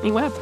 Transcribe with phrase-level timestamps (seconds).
[0.00, 0.32] Whitney Webb.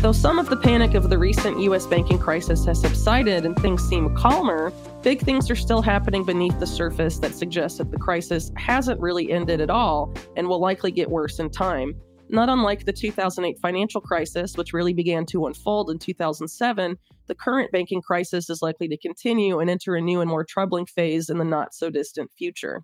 [0.00, 1.86] Though some of the panic of the recent U.S.
[1.86, 4.72] banking crisis has subsided and things seem calmer,
[5.02, 9.30] big things are still happening beneath the surface that suggest that the crisis hasn't really
[9.30, 11.94] ended at all and will likely get worse in time.
[12.30, 17.70] Not unlike the 2008 financial crisis, which really began to unfold in 2007, the current
[17.70, 21.36] banking crisis is likely to continue and enter a new and more troubling phase in
[21.36, 22.80] the not so distant future.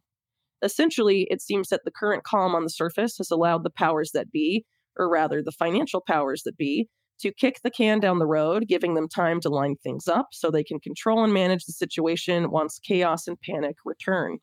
[0.63, 4.31] Essentially, it seems that the current calm on the surface has allowed the powers that
[4.31, 4.67] be,
[4.99, 6.89] or rather the financial powers that be,
[7.21, 10.51] to kick the can down the road, giving them time to line things up so
[10.51, 14.39] they can control and manage the situation once chaos and panic return.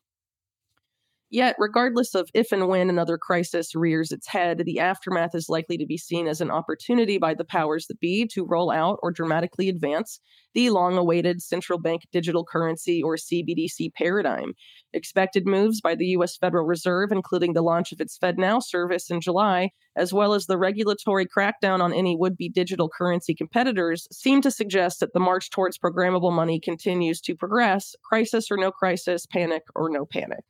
[1.30, 5.76] Yet, regardless of if and when another crisis rears its head, the aftermath is likely
[5.76, 9.12] to be seen as an opportunity by the powers that be to roll out or
[9.12, 10.20] dramatically advance
[10.54, 14.54] the long awaited central bank digital currency or CBDC paradigm.
[14.94, 16.38] Expected moves by the U.S.
[16.38, 20.56] Federal Reserve, including the launch of its FedNow service in July, as well as the
[20.56, 25.50] regulatory crackdown on any would be digital currency competitors, seem to suggest that the march
[25.50, 30.40] towards programmable money continues to progress, crisis or no crisis, panic or no panic.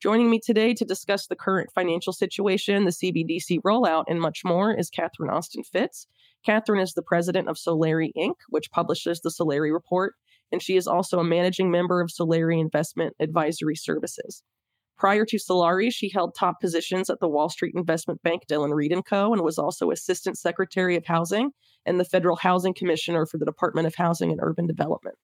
[0.00, 4.72] Joining me today to discuss the current financial situation, the CBDC rollout, and much more
[4.72, 6.06] is Catherine Austin Fitts.
[6.46, 10.14] Catherine is the president of Solari Inc., which publishes the Solari Report,
[10.52, 14.44] and she is also a managing member of Solari Investment Advisory Services.
[14.96, 18.94] Prior to Solari, she held top positions at the Wall Street investment bank Dillon Read
[19.04, 19.32] & Co.
[19.32, 21.50] and was also Assistant Secretary of Housing
[21.84, 25.16] and the Federal Housing Commissioner for the Department of Housing and Urban Development.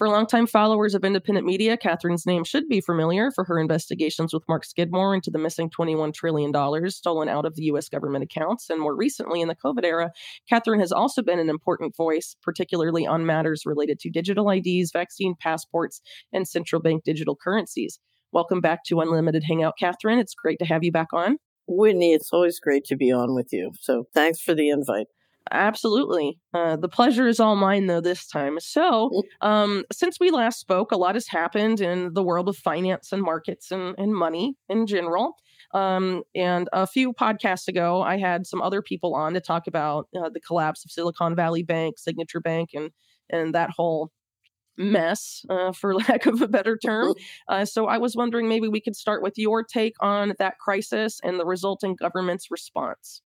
[0.00, 4.48] For longtime followers of independent media, Catherine's name should be familiar for her investigations with
[4.48, 6.54] Mark Skidmore into the missing $21 trillion
[6.90, 7.90] stolen out of the U.S.
[7.90, 8.70] government accounts.
[8.70, 10.10] And more recently, in the COVID era,
[10.48, 15.34] Catherine has also been an important voice, particularly on matters related to digital IDs, vaccine
[15.38, 16.00] passports,
[16.32, 17.98] and central bank digital currencies.
[18.32, 20.18] Welcome back to Unlimited Hangout, Catherine.
[20.18, 21.36] It's great to have you back on.
[21.66, 23.72] Whitney, it's always great to be on with you.
[23.78, 25.08] So thanks for the invite.
[25.50, 26.38] Absolutely.
[26.54, 28.58] Uh, the pleasure is all mine, though, this time.
[28.60, 29.46] So, mm.
[29.46, 33.22] um, since we last spoke, a lot has happened in the world of finance and
[33.22, 35.34] markets and, and money in general.
[35.72, 40.08] Um, and a few podcasts ago, I had some other people on to talk about
[40.16, 42.90] uh, the collapse of Silicon Valley Bank, Signature Bank, and
[43.32, 44.10] and that whole
[44.76, 47.08] mess, uh, for lack of a better term.
[47.08, 47.14] Mm.
[47.48, 51.20] Uh, so I was wondering maybe we could start with your take on that crisis
[51.22, 53.22] and the resulting government's response.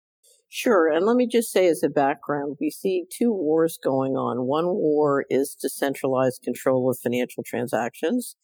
[0.50, 0.90] Sure.
[0.90, 4.46] And let me just say as a background, we see two wars going on.
[4.46, 8.34] One war is to centralize control of financial transactions.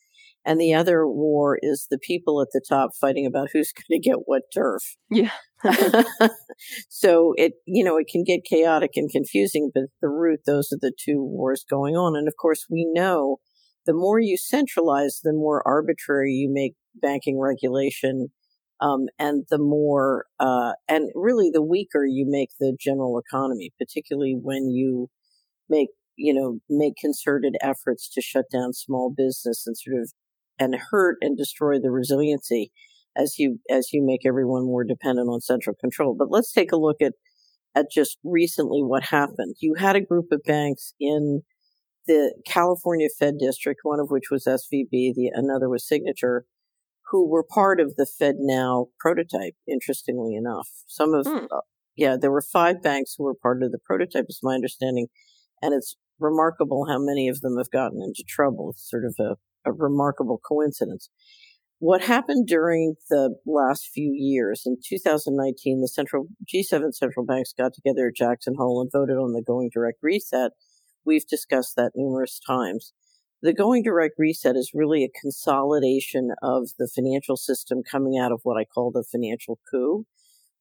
[0.45, 4.07] And the other war is the people at the top fighting about who's going to
[4.09, 4.83] get what turf.
[5.11, 5.31] Yeah.
[6.91, 10.71] so it, you know, it can get chaotic and confusing, but at the root, those
[10.73, 12.17] are the two wars going on.
[12.17, 13.39] And of course, we know
[13.87, 18.29] the more you centralize, the more arbitrary you make banking regulation
[18.81, 24.37] um, and the more, uh, and really the weaker you make the general economy, particularly
[24.41, 25.09] when you
[25.69, 30.13] make, you know, make concerted efforts to shut down small business and sort of,
[30.59, 32.71] and hurt and destroy the resiliency
[33.17, 36.15] as you, as you make everyone more dependent on central control.
[36.19, 37.13] But let's take a look at,
[37.75, 39.57] at just recently what happened.
[39.61, 41.43] You had a group of banks in
[42.07, 46.45] the California Fed district, one of which was SVB, the another was Signature,
[47.15, 50.69] who were part of the FedNow prototype, interestingly enough.
[50.89, 51.45] Some of, hmm.
[51.49, 51.61] uh,
[51.95, 55.07] yeah, there were five banks who were part of the prototype, is my understanding.
[55.63, 58.71] And it's remarkable how many of them have gotten into trouble.
[58.71, 61.09] It's sort of a, a remarkable coincidence.
[61.79, 67.75] What happened during the last few years in 2019, the central G7 central banks got
[67.75, 70.51] together at Jackson Hole and voted on the going direct reset.
[71.07, 72.93] We've discussed that numerous times.
[73.45, 78.41] The going direct reset is really a consolidation of the financial system coming out of
[78.43, 80.07] what I call the financial coup,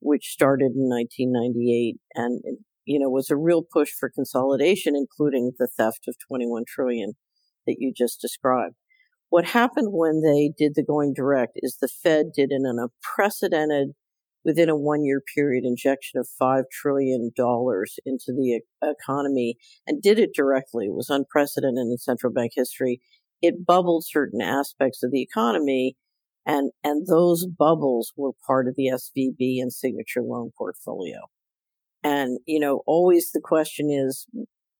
[0.01, 2.41] which started in 1998 and,
[2.83, 7.13] you know, was a real push for consolidation, including the theft of 21 trillion
[7.65, 8.75] that you just described.
[9.29, 13.91] What happened when they did the going direct is the Fed did an unprecedented
[14.45, 17.31] within a one year period injection of $5 trillion
[18.05, 19.55] into the economy
[19.87, 20.85] and did it directly.
[20.87, 23.01] It was unprecedented in central bank history.
[23.41, 25.95] It bubbled certain aspects of the economy
[26.45, 31.19] and, and those bubbles were part of the SVB and signature loan portfolio.
[32.03, 34.27] And, you know, always the question is,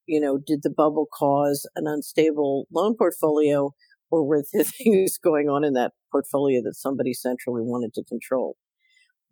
[0.06, 3.72] you know, did the bubble cause an unstable loan portfolio
[4.12, 8.58] or were there things going on in that portfolio that somebody centrally wanted to control?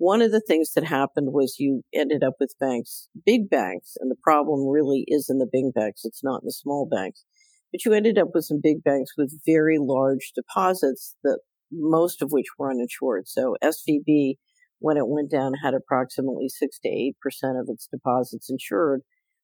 [0.02, 4.10] One of the things that happened was you ended up with banks, big banks, and
[4.10, 6.02] the problem really is in the big banks.
[6.06, 7.24] It's not in the small banks.
[7.72, 12.32] But you ended up with some big banks with very large deposits that most of
[12.32, 13.28] which were uninsured.
[13.28, 14.38] So SVB
[14.80, 19.02] when it went down had approximately 6 to 8% of its deposits insured,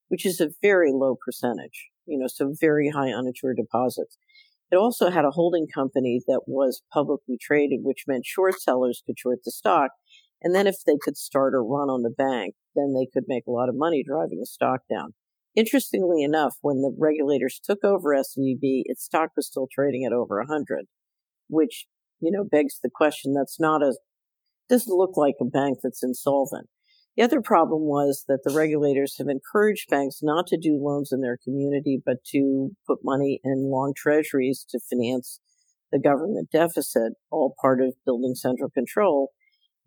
[0.07, 4.17] which is a very low percentage, you know, so very high uninsured deposits.
[4.71, 9.17] It also had a holding company that was publicly traded, which meant short sellers could
[9.17, 9.91] short the stock.
[10.41, 13.47] And then if they could start a run on the bank, then they could make
[13.47, 15.13] a lot of money driving the stock down.
[15.55, 20.37] Interestingly enough, when the regulators took over SVB, its stock was still trading at over
[20.37, 20.85] 100,
[21.49, 21.87] which,
[22.19, 23.95] you know, begs the question that's not a,
[24.69, 26.69] doesn't look like a bank that's insolvent.
[27.15, 31.21] The other problem was that the regulators have encouraged banks not to do loans in
[31.21, 35.39] their community, but to put money in long treasuries to finance
[35.91, 39.31] the government deficit, all part of building central control.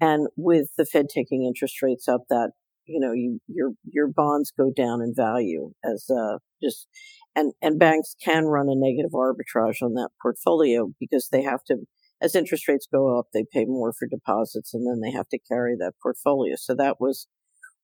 [0.01, 2.53] And with the Fed taking interest rates up, that
[2.87, 6.89] you know, you, your your bonds go down in value as uh, just
[7.37, 11.87] and and banks can run a negative arbitrage on that portfolio because they have to
[12.23, 15.39] as interest rates go up, they pay more for deposits and then they have to
[15.39, 16.55] carry that portfolio.
[16.57, 17.27] So that was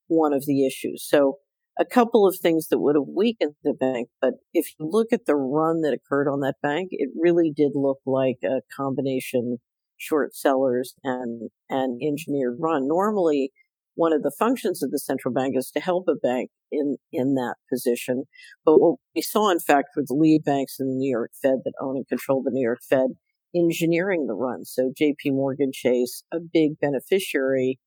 [0.07, 1.05] one of the issues.
[1.07, 1.37] So
[1.79, 5.25] a couple of things that would have weakened the bank, but if you look at
[5.25, 9.57] the run that occurred on that bank, it really did look like a combination
[9.97, 12.87] short sellers and and engineered run.
[12.87, 13.51] Normally,
[13.95, 17.35] one of the functions of the central bank is to help a bank in in
[17.35, 18.23] that position.
[18.65, 21.59] But what we saw, in fact, with the lead banks in the New York Fed
[21.65, 23.11] that own and control the New York Fed,
[23.55, 24.65] engineering the run.
[24.65, 25.31] So J.P.
[25.31, 27.79] Morgan Chase, a big beneficiary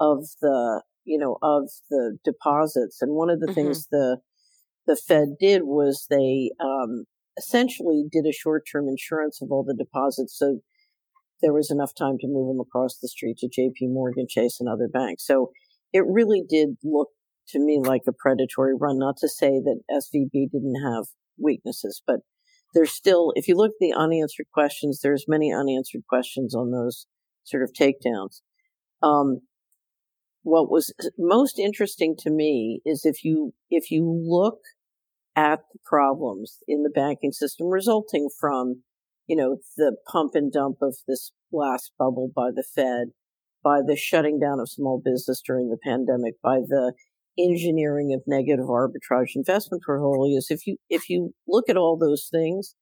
[0.00, 3.54] of the you know of the deposits, and one of the mm-hmm.
[3.54, 4.18] things the
[4.86, 7.04] the Fed did was they um,
[7.38, 10.36] essentially did a short term insurance of all the deposits.
[10.38, 10.60] So
[11.42, 14.68] there was enough time to move them across the street to JP Morgan Chase and
[14.68, 15.26] other banks.
[15.26, 15.50] So
[15.92, 17.08] it really did look
[17.48, 18.98] to me like a predatory run.
[18.98, 21.06] Not to say that SVB didn't have
[21.38, 22.20] weaknesses, but
[22.74, 27.06] there's still, if you look at the unanswered questions, there's many unanswered questions on those
[27.44, 28.40] sort of takedowns.
[29.02, 29.40] Um,
[30.42, 34.60] what was most interesting to me is if you, if you look
[35.36, 38.82] at the problems in the banking system resulting from
[39.30, 43.12] you know, the pump and dump of this last bubble by the Fed,
[43.62, 46.94] by the shutting down of small business during the pandemic, by the
[47.38, 50.46] engineering of negative arbitrage investment portfolios.
[50.50, 52.74] If you, if you look at all those things,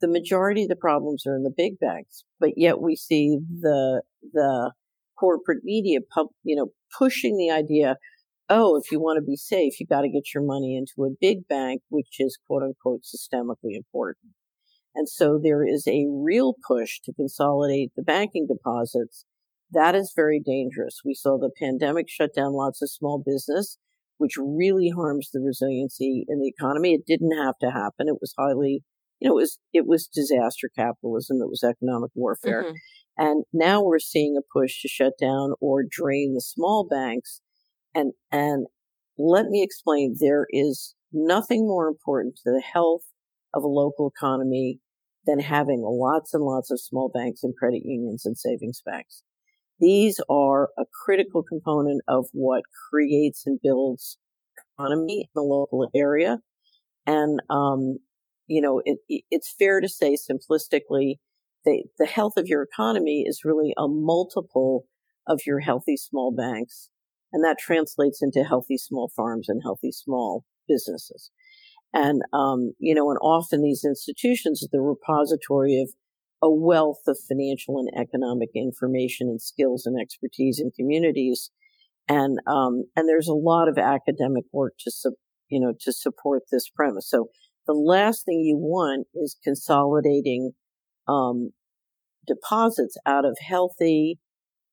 [0.00, 4.00] the majority of the problems are in the big banks, but yet we see the,
[4.32, 4.72] the
[5.20, 6.68] corporate media, pub, you know,
[6.98, 7.96] pushing the idea,
[8.48, 11.14] oh, if you want to be safe, you got to get your money into a
[11.20, 14.32] big bank, which is quote unquote systemically important.
[14.94, 19.24] And so there is a real push to consolidate the banking deposits.
[19.70, 21.00] That is very dangerous.
[21.04, 23.78] We saw the pandemic shut down lots of small business,
[24.18, 26.92] which really harms the resiliency in the economy.
[26.92, 28.06] It didn't have to happen.
[28.06, 28.84] It was highly,
[29.18, 31.38] you know, it was, it was disaster capitalism.
[31.40, 32.64] It was economic warfare.
[32.64, 32.74] Mm-hmm.
[33.16, 37.40] And now we're seeing a push to shut down or drain the small banks.
[37.94, 38.66] And, and
[39.18, 43.02] let me explain, there is nothing more important to the health
[43.54, 44.80] of a local economy
[45.26, 49.22] than having lots and lots of small banks and credit unions and savings banks.
[49.78, 54.18] These are a critical component of what creates and builds
[54.78, 56.38] economy in the local area.
[57.06, 57.98] And, um,
[58.46, 61.16] you know, it, it's fair to say simplistically,
[61.64, 64.86] the, the health of your economy is really a multiple
[65.26, 66.88] of your healthy small banks.
[67.32, 71.30] And that translates into healthy small farms and healthy small businesses.
[71.94, 75.90] And, um, you know, and often these institutions are the repository of
[76.42, 81.50] a wealth of financial and economic information and skills and expertise in communities.
[82.08, 85.16] And, um, and there's a lot of academic work to, su-
[85.48, 87.08] you know, to support this premise.
[87.08, 87.28] So
[87.66, 90.52] the last thing you want is consolidating,
[91.06, 91.50] um,
[92.26, 94.18] deposits out of healthy,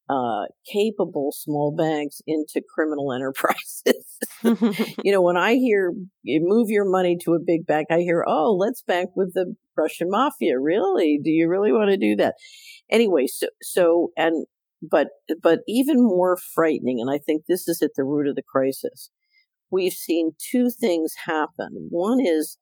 [0.10, 4.18] uh, capable small banks into criminal enterprises.
[5.04, 8.26] you know, when I hear you move your money to a big bank, I hear,
[8.28, 10.60] oh, let's bank with the Russian mafia.
[10.60, 11.20] Really?
[11.24, 12.36] Do you really want to do that?
[12.90, 14.48] Anyway, so, so, and,
[14.82, 15.10] but,
[15.42, 19.12] but even more frightening, and I think this is at the root of the crisis.
[19.72, 21.90] We've seen two things happen.
[21.92, 22.58] One is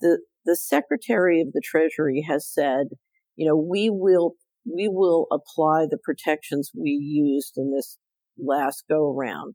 [0.00, 2.88] the, the Secretary of the Treasury has said,
[3.34, 7.98] you know, we will we will apply the protections we used in this
[8.38, 9.54] last go around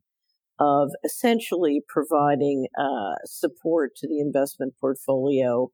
[0.60, 5.70] of essentially providing uh, support to the investment portfolio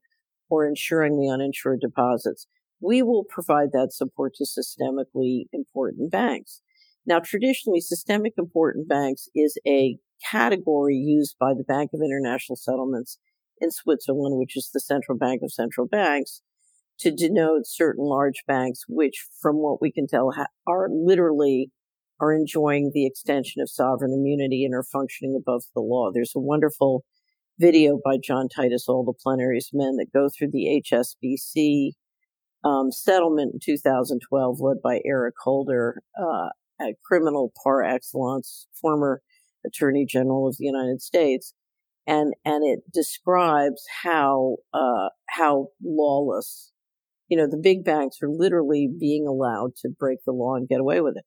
[0.49, 2.47] or insuring the uninsured deposits.
[2.79, 6.61] We will provide that support to systemically important banks.
[7.05, 9.97] Now, traditionally, systemic important banks is a
[10.31, 13.19] category used by the Bank of International Settlements
[13.59, 16.41] in Switzerland, which is the central bank of central banks,
[16.99, 21.71] to denote certain large banks, which from what we can tell ha- are literally
[22.19, 26.11] are enjoying the extension of sovereign immunity and are functioning above the law.
[26.13, 27.03] There's a wonderful
[27.59, 31.91] video by John Titus, All the Plenary's Men, that go through the HSBC
[32.63, 36.49] um, settlement in 2012, led by Eric Holder, uh,
[36.81, 39.21] a criminal par excellence, former
[39.65, 41.53] Attorney General of the United States,
[42.07, 46.71] and and it describes how uh, how lawless,
[47.27, 50.79] you know, the big banks are literally being allowed to break the law and get
[50.79, 51.25] away with it.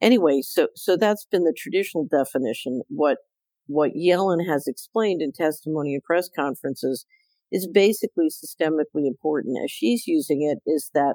[0.00, 2.82] Anyway, so so that's been the traditional definition.
[2.88, 3.18] What
[3.66, 7.06] what Yellen has explained in testimony and press conferences
[7.52, 11.14] is basically systemically important as she's using it is that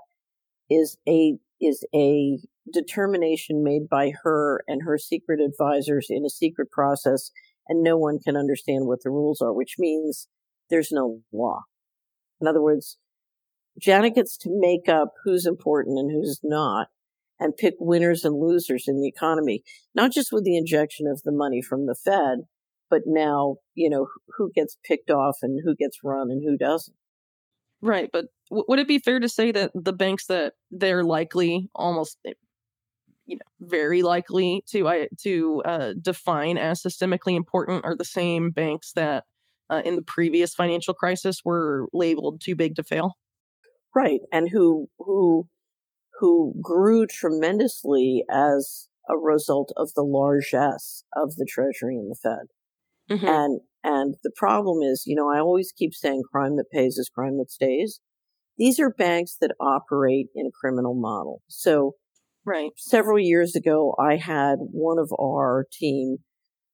[0.69, 2.37] is a is a
[2.71, 7.31] determination made by her and her secret advisors in a secret process
[7.67, 10.27] and no one can understand what the rules are which means
[10.69, 11.61] there's no law
[12.39, 12.97] in other words
[13.79, 16.87] janet gets to make up who's important and who's not
[17.39, 21.31] and pick winners and losers in the economy, not just with the injection of the
[21.31, 22.39] money from the Fed,
[22.89, 24.07] but now, you know,
[24.37, 26.95] who gets picked off and who gets run and who doesn't.
[27.81, 28.09] Right.
[28.11, 32.17] But w- would it be fair to say that the banks that they're likely, almost,
[32.25, 32.33] eh,
[33.25, 38.51] you know, very likely to uh, to uh, define as systemically important are the same
[38.51, 39.25] banks that
[39.69, 43.17] uh, in the previous financial crisis were labeled too big to fail?
[43.97, 44.19] Right.
[44.31, 45.47] And who who
[46.19, 52.47] who grew tremendously as a result of the largesse of the Treasury and the Fed.
[53.09, 53.27] Mm-hmm.
[53.27, 57.09] And and the problem is, you know, I always keep saying crime that pays is
[57.09, 57.99] crime that stays.
[58.55, 61.41] These are banks that operate in a criminal model.
[61.47, 61.95] So
[62.45, 62.69] right.
[62.77, 66.17] several years ago I had one of our team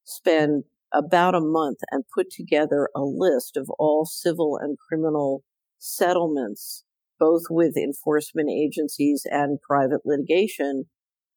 [0.04, 5.46] spend about a month and put together a list of all civil and criminal
[5.80, 6.84] settlements
[7.24, 10.84] both with enforcement agencies and private litigation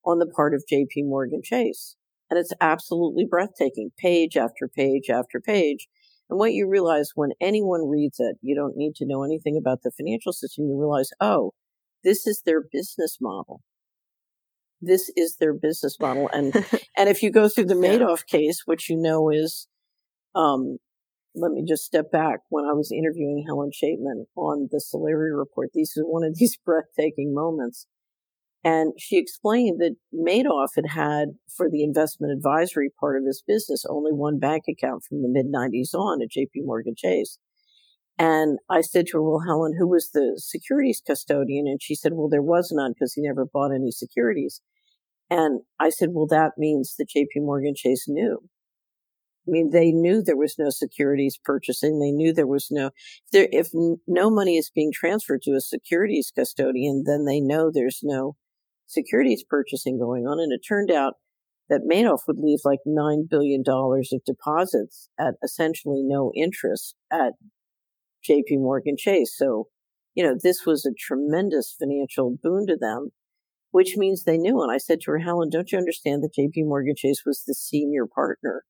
[0.04, 1.94] on the part of JP Morgan Chase.
[2.28, 5.86] And it's absolutely breathtaking, page after page after page.
[6.28, 9.82] And what you realize when anyone reads it, you don't need to know anything about
[9.84, 10.64] the financial system.
[10.64, 11.52] You realize, oh,
[12.02, 13.62] this is their business model.
[14.80, 16.28] This is their business model.
[16.32, 16.52] And,
[16.96, 19.68] and if you go through the Madoff case, which you know is,
[20.34, 20.78] um,
[21.36, 22.40] let me just step back.
[22.48, 26.58] When I was interviewing Helen Chaitman on the Solari report, this was one of these
[26.64, 27.86] breathtaking moments.
[28.64, 33.84] And she explained that Madoff had had, for the investment advisory part of his business,
[33.88, 37.38] only one bank account from the mid 90s on at JP Morgan Chase.
[38.18, 41.66] And I said to her, Well, Helen, who was the securities custodian?
[41.68, 44.62] And she said, Well, there was none because he never bought any securities.
[45.30, 48.48] And I said, Well, that means that JP Morgan Chase knew.
[49.46, 52.00] I mean, they knew there was no securities purchasing.
[52.00, 52.90] They knew there was no,
[53.32, 53.68] there, if
[54.06, 58.36] no money is being transferred to a securities custodian, then they know there's no
[58.86, 60.40] securities purchasing going on.
[60.40, 61.14] And it turned out
[61.68, 67.34] that Madoff would leave like $9 billion of deposits at essentially no interest at
[68.28, 69.34] JP Morgan Chase.
[69.36, 69.68] So,
[70.14, 73.10] you know, this was a tremendous financial boon to them,
[73.70, 74.60] which means they knew.
[74.60, 77.54] And I said to her, Helen, don't you understand that JP Morgan Chase was the
[77.54, 78.64] senior partner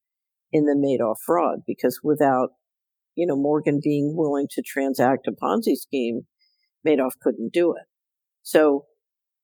[0.51, 2.49] in the Madoff fraud because without,
[3.15, 6.21] you know, Morgan being willing to transact a Ponzi scheme,
[6.85, 7.83] Madoff couldn't do it.
[8.43, 8.85] So,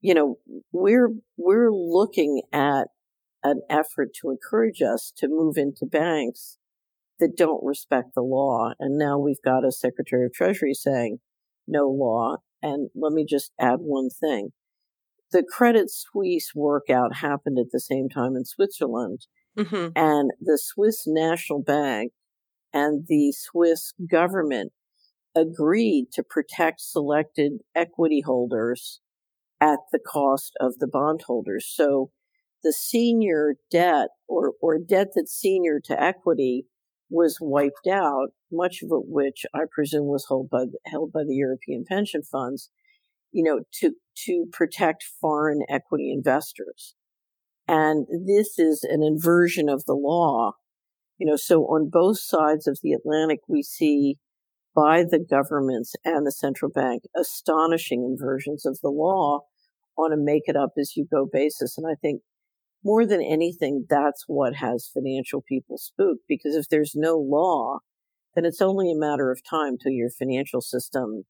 [0.01, 0.37] you know,
[0.71, 2.87] we're, we're looking at
[3.43, 6.57] an effort to encourage us to move into banks
[7.19, 8.71] that don't respect the law.
[8.79, 11.19] And now we've got a Secretary of Treasury saying
[11.67, 12.37] no law.
[12.61, 14.49] And let me just add one thing.
[15.31, 19.27] The Credit Suisse workout happened at the same time in Switzerland.
[19.57, 19.89] Mm-hmm.
[19.95, 22.11] And the Swiss National Bank
[22.73, 24.71] and the Swiss government
[25.35, 28.99] agreed to protect selected equity holders
[29.61, 31.71] at the cost of the bondholders.
[31.71, 32.11] So
[32.63, 36.65] the senior debt or, or debt that's senior to equity
[37.09, 41.35] was wiped out, much of it which I presume was held by, held by the
[41.35, 42.69] European pension funds,
[43.31, 43.93] you know, to,
[44.25, 46.95] to protect foreign equity investors.
[47.67, 50.53] And this is an inversion of the law.
[51.17, 54.17] You know, so on both sides of the Atlantic, we see
[54.75, 59.41] by the governments and the central bank astonishing inversions of the law
[59.97, 61.77] on a make it up as you go basis.
[61.77, 62.21] And I think
[62.83, 67.79] more than anything, that's what has financial people spooked because if there's no law,
[68.35, 71.23] then it's only a matter of time till your financial system,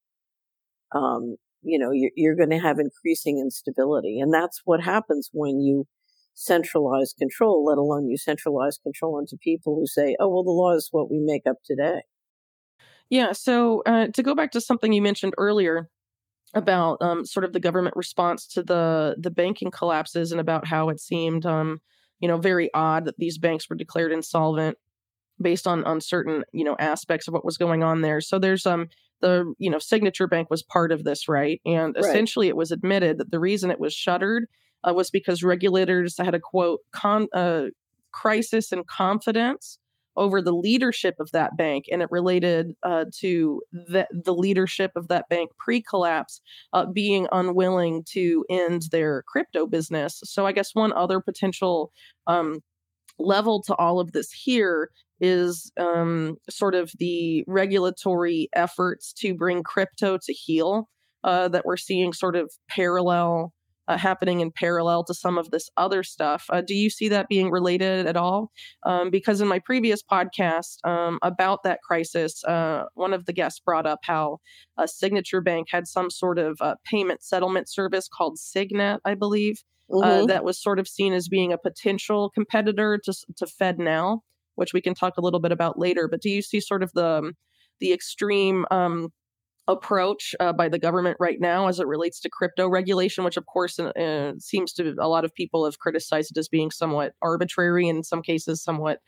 [0.95, 4.19] um, you know, you're, you're going to have increasing instability.
[4.19, 5.85] And that's what happens when you
[6.33, 10.73] centralized control, let alone you centralize control into people who say, oh, well, the law
[10.75, 12.01] is what we make up today.
[13.09, 13.31] Yeah.
[13.33, 15.89] So uh, to go back to something you mentioned earlier,
[16.55, 20.89] about um, sort of the government response to the the banking collapses and about how
[20.89, 21.81] it seemed um,
[22.21, 24.77] you know very odd that these banks were declared insolvent
[25.41, 28.65] based on on certain you know aspects of what was going on there so there's
[28.65, 28.87] um
[29.21, 32.05] the you know signature bank was part of this right and Right.
[32.05, 34.45] essentially it was admitted that the reason it was shuttered
[34.87, 37.65] uh, was because regulators had a quote con uh,
[38.11, 39.79] crisis in confidence
[40.15, 45.07] over the leadership of that bank and it related uh, to the, the leadership of
[45.07, 46.39] that bank pre-collapse
[46.73, 50.21] uh, being unwilling to end their crypto business.
[50.23, 51.91] So i guess one other potential
[52.27, 52.59] um,
[53.17, 59.63] level to all of this here is um, sort of the regulatory efforts to bring
[59.63, 60.89] crypto to heel
[61.23, 63.53] uh, that we're seeing sort of parallel
[63.87, 66.45] uh, happening in parallel to some of this other stuff.
[66.49, 68.51] Uh, do you see that being related at all?
[68.85, 73.59] Um, because in my previous podcast um, about that crisis, uh, one of the guests
[73.59, 74.39] brought up how
[74.77, 79.63] a Signature Bank had some sort of uh, payment settlement service called Signet, I believe,
[80.01, 80.27] uh, Mhm.
[80.27, 84.19] that was sort of seen as being a potential competitor to to FedNow,
[84.55, 86.07] which we can talk a little bit about later.
[86.07, 87.33] But do you see sort of the
[87.79, 89.09] the extreme um,
[89.67, 93.45] approach uh, by the government right now as it relates to crypto regulation, which of
[93.45, 97.13] course uh, uh, seems to a lot of people have criticized it as being somewhat
[97.21, 98.99] arbitrary in some cases somewhat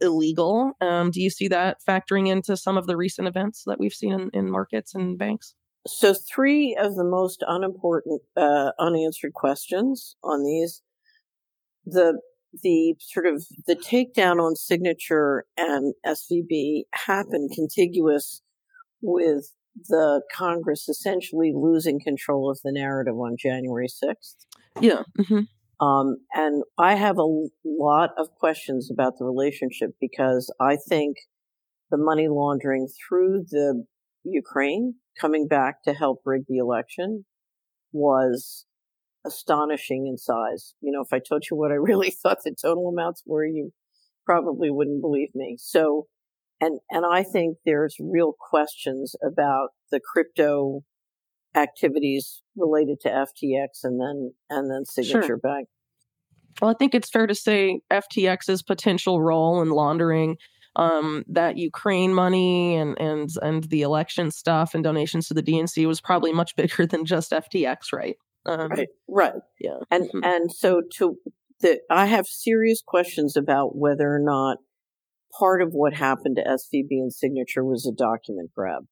[0.00, 0.72] illegal.
[0.80, 4.12] Um, do you see that factoring into some of the recent events that we've seen
[4.12, 5.54] in, in markets and banks?
[5.86, 10.82] So, three of the most unimportant, uh, unanswered questions on these
[11.86, 12.20] the
[12.62, 18.42] the sort of the takedown on signature and SVB happened contiguous
[19.02, 19.50] with
[19.88, 24.46] the Congress essentially losing control of the narrative on January 6th.
[24.80, 25.02] Yeah.
[25.26, 25.40] hmm
[25.80, 31.16] Um, and I have a lot of questions about the relationship because I think
[31.90, 33.84] the money laundering through the
[34.24, 37.24] Ukraine coming back to help rig the election
[37.92, 38.66] was
[39.26, 40.74] astonishing in size.
[40.80, 43.72] You know, if I told you what I really thought the total amounts were, you
[44.26, 45.56] probably wouldn't believe me.
[45.58, 46.06] So,
[46.60, 50.82] and, and I think there's real questions about the crypto
[51.54, 55.68] activities related to FTX and then, and then Signature Bank.
[56.60, 60.36] Well, I think it's fair to say FTX's potential role in laundering
[60.76, 65.86] um, that Ukraine money and and and the election stuff and donations to the DNC
[65.86, 68.16] was probably much bigger than just FTX, right?
[68.46, 69.32] Um, Right, right.
[69.60, 69.78] Yeah.
[69.90, 70.24] And Mhm.
[70.24, 71.16] and so to
[71.60, 74.58] the I have serious questions about whether or not
[75.38, 78.86] part of what happened to SVB and Signature was a document grab.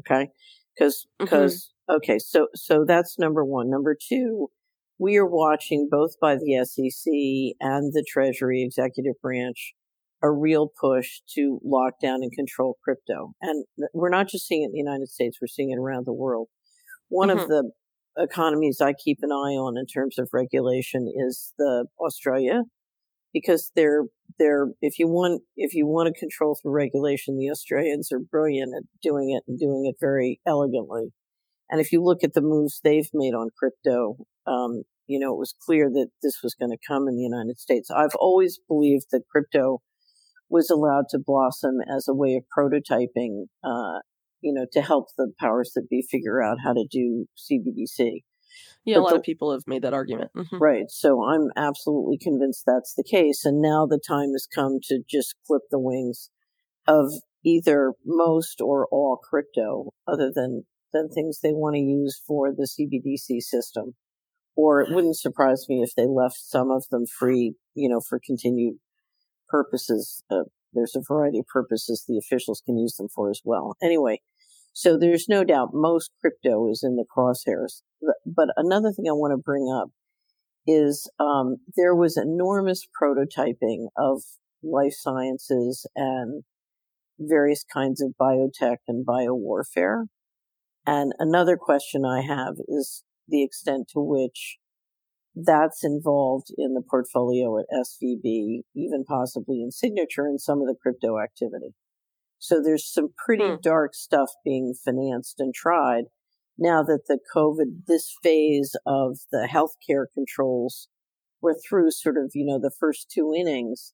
[0.00, 0.30] Okay?
[0.78, 1.28] Cuz Mhm.
[1.28, 3.70] cuz okay, so so that's number 1.
[3.70, 4.50] Number 2,
[4.98, 9.74] we are watching both by the SEC and the Treasury executive branch
[10.22, 13.34] a real push to lock down and control crypto.
[13.42, 16.12] And we're not just seeing it in the United States, we're seeing it around the
[16.12, 16.48] world.
[17.08, 17.42] One Mhm.
[17.42, 17.72] of the
[18.18, 22.64] economies I keep an eye on in terms of regulation is the Australia
[23.36, 24.04] because they're
[24.38, 28.72] they're if you want if you want to control through regulation the Australians are brilliant
[28.74, 31.12] at doing it and doing it very elegantly.
[31.68, 35.38] And if you look at the moves they've made on crypto um, you know it
[35.38, 37.90] was clear that this was going to come in the United States.
[37.90, 39.82] I've always believed that crypto
[40.48, 44.00] was allowed to blossom as a way of prototyping uh,
[44.40, 48.22] you know to help the powers that be figure out how to do CBDC
[48.86, 50.30] Yeah, a lot the- of people have made that argument.
[50.34, 50.60] Mhm.
[50.60, 50.90] Right.
[50.90, 53.44] So I'm absolutely convinced that's the case.
[53.44, 56.30] And now the time has come to just clip the wings
[56.86, 57.12] of
[57.44, 62.66] either most or all crypto other than, than things they want to use for the
[62.66, 63.96] CBDC system.
[64.54, 68.18] Or it wouldn't surprise me if they left some of them free, you know, for
[68.24, 68.78] continued
[69.48, 70.22] purposes.
[70.30, 73.76] Uh, there's a variety of purposes the officials can use them for as well.
[73.82, 74.20] Anyway,
[74.76, 77.80] so there's no doubt most crypto is in the crosshairs.
[78.26, 79.88] But another thing I want to bring up
[80.66, 84.20] is um, there was enormous prototyping of
[84.62, 86.42] life sciences and
[87.18, 90.08] various kinds of biotech and biowarfare.
[90.86, 94.58] And another question I have is the extent to which
[95.34, 100.76] that's involved in the portfolio at SVB, even possibly in signature and some of the
[100.78, 101.72] crypto activity.
[102.38, 103.60] So there's some pretty Hmm.
[103.62, 106.04] dark stuff being financed and tried
[106.58, 110.88] now that the COVID, this phase of the healthcare controls
[111.42, 113.92] were through sort of, you know, the first two innings.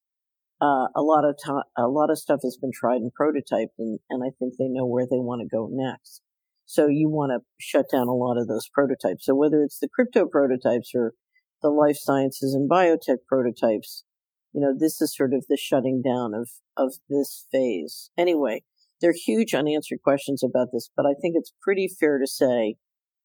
[0.61, 3.99] Uh, a lot of time, a lot of stuff has been tried and prototyped and,
[4.09, 6.23] and I think they know where they want to go next.
[6.67, 9.27] So you want to shut down a lot of those prototypes.
[9.27, 11.15] So whether it's the crypto prototypes or
[11.63, 14.05] the life sciences and biotech prototypes,
[14.53, 18.11] you know, this is sort of the shutting down of, of this phase.
[18.19, 18.63] Anyway,
[19.01, 22.77] there are huge unanswered questions about this, but I think it's pretty fair to say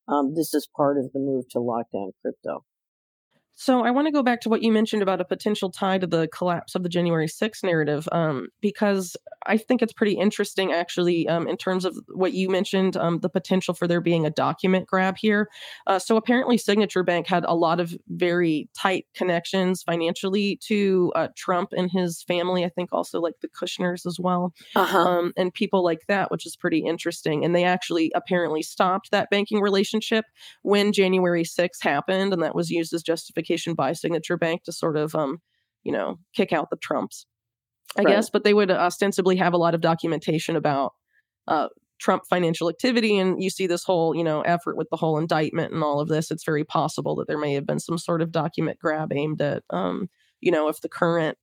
[0.08, 2.66] um, this is part of the move to lock down crypto.
[3.60, 6.06] So I want to go back to what you mentioned about a potential tie to
[6.06, 9.18] the collapse of the January 6th narrative, um, because
[9.48, 13.30] I think it's pretty interesting, actually, um, in terms of what you mentioned, um, the
[13.30, 15.50] potential for there being a document grab here.
[15.88, 21.30] Uh, so apparently, Signature Bank had a lot of very tight connections financially to uh,
[21.36, 22.64] Trump and his family.
[22.64, 24.98] I think also like the Kushners as well, uh-huh.
[25.00, 27.44] Um, and people like that, which is pretty interesting.
[27.44, 30.26] And they actually apparently stopped that banking relationship
[30.62, 34.98] when January 6th happened, and that was used as justification by Signature Bank to sort
[34.98, 35.38] of, um,
[35.84, 37.26] you know, kick out the Trumps,
[37.98, 38.16] I right.
[38.16, 38.30] guess.
[38.30, 40.94] But they would ostensibly have a lot of documentation about
[41.48, 41.68] uh,
[42.00, 43.18] Trump financial activity.
[43.18, 46.08] And you see this whole, you know, effort with the whole indictment and all of
[46.08, 46.32] this.
[46.32, 49.64] It's very possible that there may have been some sort of document grab aimed at,
[49.70, 51.38] um, you know, if the current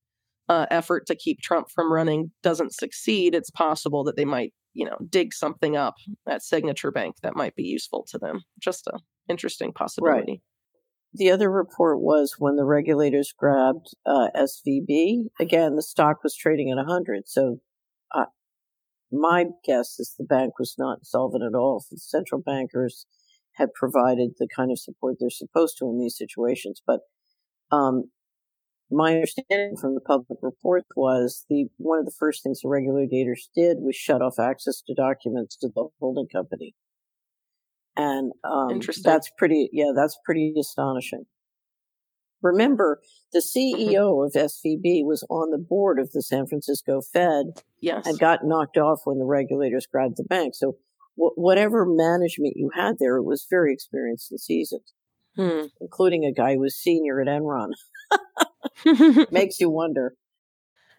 [0.49, 4.85] uh, effort to keep Trump from running doesn't succeed, it's possible that they might, you
[4.85, 5.95] know, dig something up
[6.29, 8.43] at Signature Bank that might be useful to them.
[8.61, 10.33] Just a interesting possibility.
[10.33, 10.41] Right
[11.15, 15.27] the other report was when the regulators grabbed uh, SVB.
[15.39, 17.29] Again, the stock was trading at 100.
[17.29, 17.61] So,
[18.13, 18.27] uh,
[19.13, 21.85] my guess is the bank was not solvent at all.
[21.89, 23.07] The central bankers
[23.53, 26.83] had provided the kind of support they're supposed to in these situations.
[26.85, 27.01] But
[27.71, 28.11] um,
[28.91, 33.49] my understanding from the public reports was the one of the first things the regulators
[33.55, 36.75] did was shut off access to documents to the holding company
[37.97, 41.25] and um, that's pretty yeah that's pretty astonishing.
[42.43, 43.01] Remember
[43.33, 44.39] the ceo mm-hmm.
[44.39, 48.07] of svb was on the board of the san francisco fed yes.
[48.07, 50.55] and got knocked off when the regulators grabbed the bank.
[50.55, 50.77] So
[51.17, 54.83] whatever management you had there it was very experienced and seasoned
[55.37, 55.67] hmm.
[55.81, 57.69] including a guy who was senior at enron.
[59.31, 60.15] Makes you wonder.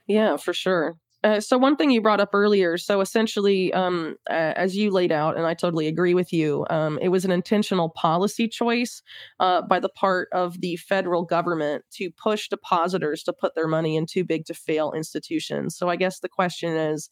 [0.07, 4.53] Yeah for sure uh, so one thing you brought up earlier, so essentially, um, uh,
[4.55, 7.89] as you laid out, and I totally agree with you, um, it was an intentional
[7.89, 9.01] policy choice
[9.39, 13.95] uh, by the part of the federal government to push depositors to put their money
[13.95, 15.75] in too big to fail institutions.
[15.75, 17.09] So I guess the question is,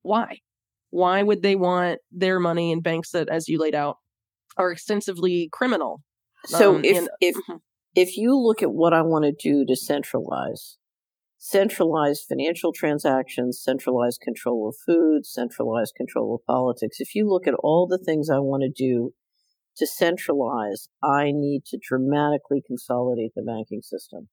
[0.00, 0.40] why?
[0.88, 3.98] Why would they want their money in banks that, as you laid out,
[4.56, 6.02] are extensively criminal?
[6.46, 7.56] So um, if and, if mm-hmm.
[7.94, 10.78] if you look at what I want to do to centralize
[11.46, 16.96] centralized financial transactions, centralized control of food, centralized control of politics.
[16.98, 19.14] If you look at all the things I want to do
[19.76, 24.28] to centralize, I need to dramatically consolidate the banking system.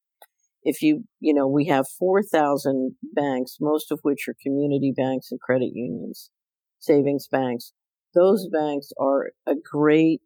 [0.64, 5.40] If you, you know, we have 4,000 banks, most of which are community banks and
[5.40, 6.32] credit unions,
[6.80, 7.74] savings banks.
[8.16, 10.22] Those banks are a great,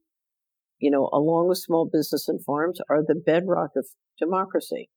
[0.80, 4.89] you know, along with small business and farms, are the bedrock of democracy.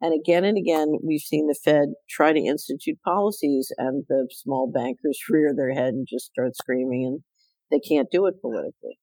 [0.00, 4.70] And again and again, we've seen the Fed try to institute policies and the small
[4.70, 7.20] bankers rear their head and just start screaming and
[7.70, 8.98] they can't do it politically.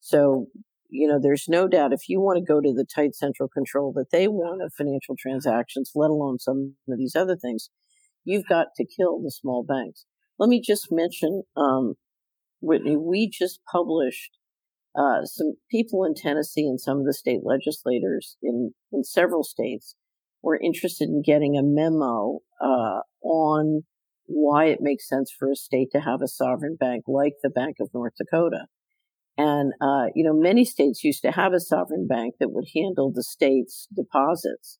[0.00, 0.46] So,
[0.88, 3.92] you know, there's no doubt if you want to go to the tight central control
[3.96, 7.68] that they want of financial transactions, let alone some of these other things,
[8.24, 10.06] you've got to kill the small banks.
[10.38, 11.94] Let me just mention, um,
[12.60, 14.30] Whitney, we just published
[14.98, 19.94] uh, some people in Tennessee and some of the state legislators in, in several states
[20.42, 23.82] were interested in getting a memo uh, on
[24.26, 27.76] why it makes sense for a state to have a sovereign bank like the Bank
[27.80, 28.66] of North Dakota.
[29.36, 33.12] And, uh, you know, many states used to have a sovereign bank that would handle
[33.12, 34.78] the state's deposits.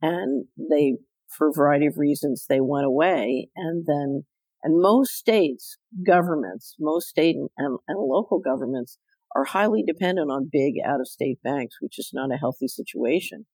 [0.00, 3.48] And they, for a variety of reasons, they went away.
[3.56, 4.24] And then,
[4.62, 8.98] and most states, governments, most state and, and, and local governments
[9.34, 13.46] are highly dependent on big out of state banks, which is not a healthy situation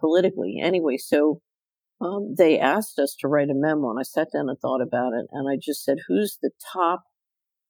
[0.00, 0.58] politically.
[0.62, 1.40] Anyway, so
[2.00, 5.12] um, they asked us to write a memo, and I sat down and thought about
[5.14, 7.04] it, and I just said, "Who's the top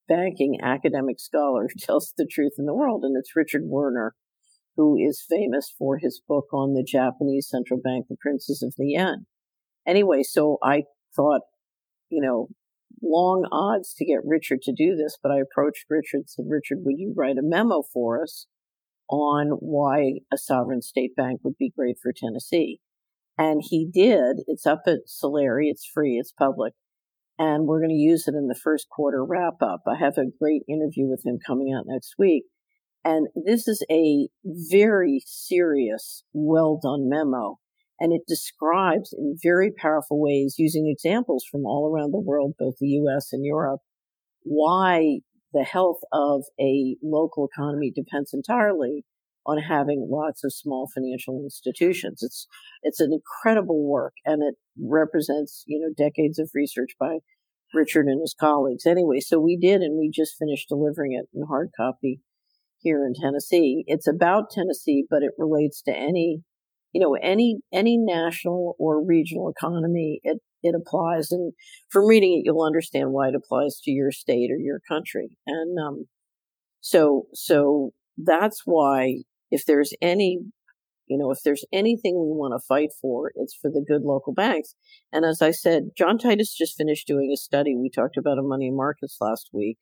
[0.09, 4.15] banking academic scholar who tells the truth in the world?" And it's Richard Werner,
[4.77, 8.89] who is famous for his book on the Japanese central bank, The Princes of the
[8.89, 9.27] Yen.
[9.87, 10.85] Anyway, so I
[11.15, 11.43] thought,
[12.09, 12.49] you know,
[13.03, 16.99] long odds to get Richard to do this, but I approached Richard said, Richard, would
[16.99, 18.47] you write a memo for us
[19.09, 22.81] on why a sovereign state bank would be great for Tennessee.
[23.37, 24.43] And he did.
[24.47, 25.69] It's up at Solari.
[25.69, 26.19] It's free.
[26.19, 26.75] It's public.
[27.39, 29.83] And we're going to use it in the first quarter wrap up.
[29.89, 32.45] I have a great interview with him coming out next week.
[33.05, 37.59] And this is a very serious, well done memo.
[38.01, 42.75] And it describes in very powerful ways using examples from all around the world, both
[42.81, 43.81] the US and Europe,
[44.43, 45.21] why
[45.55, 49.05] the health of a local economy depends entirely
[49.47, 52.23] on having lots of small financial institutions.
[52.23, 52.47] It's
[52.83, 57.19] it's an incredible work, and it represents you know decades of research by
[57.73, 58.87] Richard and his colleagues.
[58.87, 62.21] Anyway, so we did, and we just finished delivering it in hard copy
[62.79, 63.85] here in Tennessee.
[63.87, 66.43] It's about Tennessee, but it relates to any,
[66.93, 70.21] you know, any any national or regional economy.
[70.25, 71.53] It it applies, and
[71.91, 75.39] from reading it, you'll understand why it applies to your state or your country.
[75.47, 76.07] And um,
[76.81, 80.41] so so that's why if there's any
[81.07, 84.33] you know, if there's anything we want to fight for, it's for the good local
[84.33, 84.75] banks.
[85.13, 87.77] And as I said, John Titus just finished doing a study.
[87.77, 89.79] We talked about a money markets last week.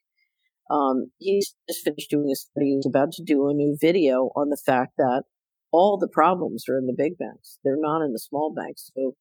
[0.70, 2.74] Um, he's just finished doing a study.
[2.74, 5.22] He's about to do a new video on the fact that
[5.70, 7.58] all the problems are in the big banks.
[7.62, 8.90] They're not in the small banks.
[8.94, 9.14] So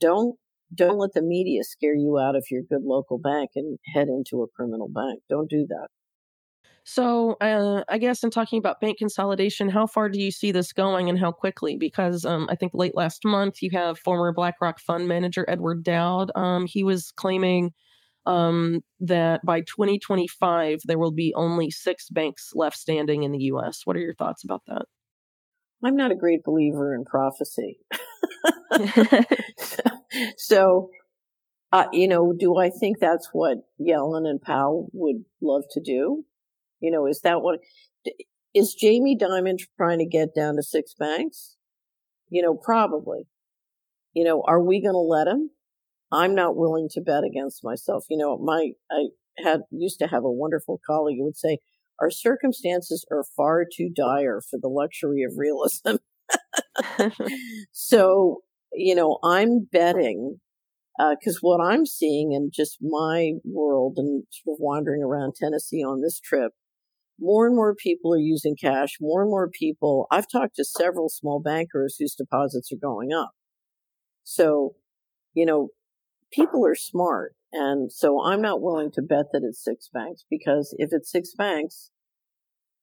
[0.00, 0.36] don't
[0.74, 4.42] don't let the media scare you out of your good local bank and head into
[4.42, 5.20] a criminal bank.
[5.28, 5.88] Don't do that.
[6.84, 10.72] So, uh, I guess in talking about bank consolidation, how far do you see this
[10.72, 11.76] going and how quickly?
[11.76, 16.32] Because um, I think late last month you have former BlackRock fund manager Edward Dowd.
[16.34, 17.72] Um, he was claiming
[18.26, 23.82] um, that by 2025 there will be only six banks left standing in the U.S.
[23.84, 24.86] What are your thoughts about that?
[25.84, 27.78] I'm not a great believer in prophecy.
[30.36, 30.90] so,
[31.72, 36.24] uh, you know, do I think that's what Yellen and Powell would love to do?
[36.80, 37.60] You know, is that what
[38.54, 41.56] is Jamie Dimon trying to get down to six banks?
[42.28, 43.26] You know, probably.
[44.12, 45.50] You know, are we going to let him?
[46.12, 48.04] I'm not willing to bet against myself.
[48.10, 51.58] You know, my I had used to have a wonderful colleague who would say,
[52.00, 55.96] "Our circumstances are far too dire for the luxury of realism."
[57.72, 60.40] so, you know, I'm betting
[60.98, 65.34] uh, because uh, what I'm seeing in just my world and sort of wandering around
[65.34, 66.52] Tennessee on this trip
[67.20, 68.96] more and more people are using cash.
[69.00, 73.32] More and more people, I've talked to several small bankers whose deposits are going up.
[74.24, 74.74] So,
[75.34, 75.68] you know,
[76.32, 77.34] people are smart.
[77.52, 81.32] And so I'm not willing to bet that it's six banks because if it's six
[81.36, 81.90] banks,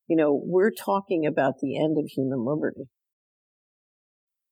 [0.08, 2.90] you know, we're talking about the end of human liberty.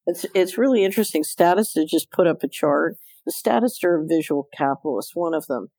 [0.05, 1.23] It's, it's really interesting.
[1.23, 2.95] Statista just put up a chart.
[3.25, 5.69] The statists are visual capitalists, one of them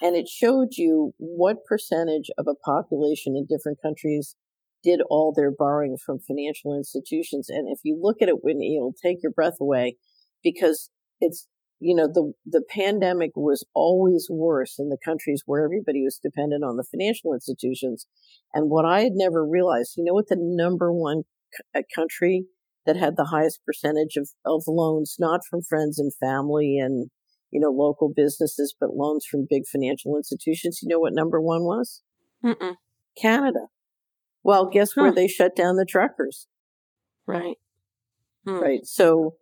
[0.00, 4.36] and it showed you what percentage of a population in different countries
[4.82, 7.48] did all their borrowing from financial institutions.
[7.48, 9.96] And if you look at it, Whitney, it'll take your breath away
[10.42, 11.48] because it's,
[11.80, 16.64] you know, the, the pandemic was always worse in the countries where everybody was dependent
[16.64, 18.06] on the financial institutions.
[18.52, 21.22] And what I had never realized, you know what the number one
[21.54, 22.46] c- country
[22.86, 27.10] that had the highest percentage of, of loans, not from friends and family and
[27.50, 30.80] you know, local businesses, but loans from big financial institutions.
[30.82, 32.02] You know what number one was?
[32.44, 32.74] Mm-mm.
[33.20, 33.66] Canada.
[34.42, 35.02] Well, guess huh.
[35.02, 36.46] where they shut down the truckers?
[37.26, 37.56] Right.
[38.46, 38.58] Hmm.
[38.58, 38.86] Right.
[38.86, 39.36] So,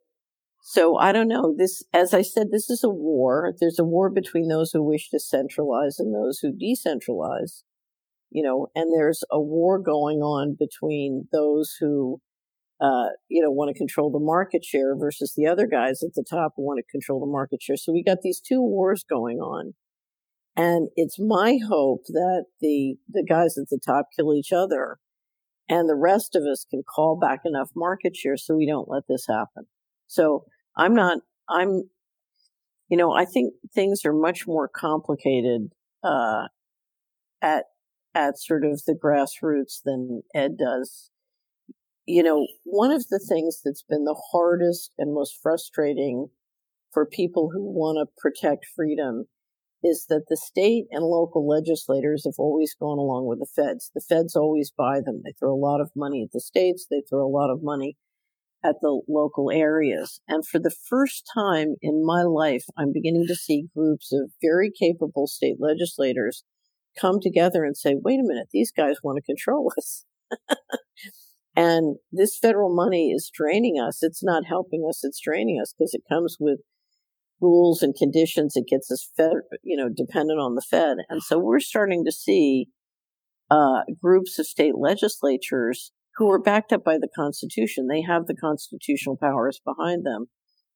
[0.68, 1.54] so I don't know.
[1.56, 3.54] This, as I said, this is a war.
[3.60, 7.62] There's a war between those who wish to centralize and those who decentralize.
[8.30, 12.20] You know, and there's a war going on between those who
[12.80, 16.24] uh, you know, want to control the market share versus the other guys at the
[16.28, 17.76] top who want to control the market share.
[17.76, 19.74] So we got these two wars going on.
[20.56, 24.98] And it's my hope that the, the guys at the top kill each other
[25.68, 29.04] and the rest of us can call back enough market share so we don't let
[29.08, 29.68] this happen.
[30.08, 30.44] So
[30.76, 31.88] I'm not, I'm,
[32.88, 35.72] you know, I think things are much more complicated,
[36.04, 36.48] uh,
[37.42, 37.64] at,
[38.14, 41.10] at sort of the grassroots than Ed does
[42.06, 46.28] you know, one of the things that's been the hardest and most frustrating
[46.92, 49.24] for people who want to protect freedom
[49.82, 53.90] is that the state and local legislators have always gone along with the feds.
[53.94, 55.22] The feds always buy them.
[55.24, 56.86] They throw a lot of money at the states.
[56.88, 57.96] They throw a lot of money
[58.64, 60.20] at the local areas.
[60.26, 64.70] And for the first time in my life, I'm beginning to see groups of very
[64.70, 66.44] capable state legislators
[66.98, 70.04] come together and say, wait a minute, these guys want to control us.
[71.56, 74.02] And this federal money is draining us.
[74.02, 75.00] It's not helping us.
[75.02, 76.60] It's draining us because it comes with
[77.40, 78.56] rules and conditions.
[78.56, 80.98] It gets us fed, you know, dependent on the Fed.
[81.08, 82.68] And so we're starting to see,
[83.50, 87.88] uh, groups of state legislatures who are backed up by the Constitution.
[87.88, 90.26] They have the constitutional powers behind them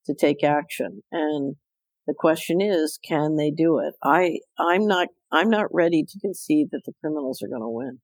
[0.07, 1.03] to take action.
[1.11, 1.57] And
[2.07, 3.95] the question is, can they do it?
[4.03, 8.01] I, I'm not, I'm not ready to concede that the criminals are going to win.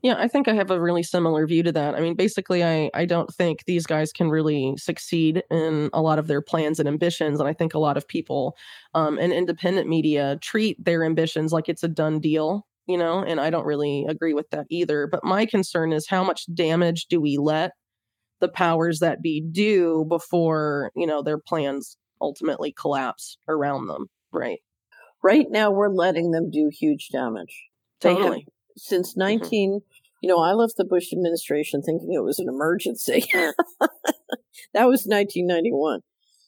[0.00, 1.96] Yeah, I think I have a really similar view to that.
[1.96, 6.20] I mean, basically, I, I don't think these guys can really succeed in a lot
[6.20, 7.40] of their plans and ambitions.
[7.40, 8.56] And I think a lot of people
[8.94, 13.38] um, and independent media treat their ambitions like it's a done deal, you know, and
[13.38, 15.06] I don't really agree with that either.
[15.06, 17.72] But my concern is how much damage do we let
[18.40, 24.60] the powers that be do before, you know, their plans ultimately collapse around them, right?
[25.22, 27.68] Right now, we're letting them do huge damage.
[28.00, 28.40] Totally.
[28.40, 29.78] Have, since 19, mm-hmm.
[30.22, 33.24] you know, I left the Bush administration thinking it was an emergency.
[33.80, 36.00] that was 1991.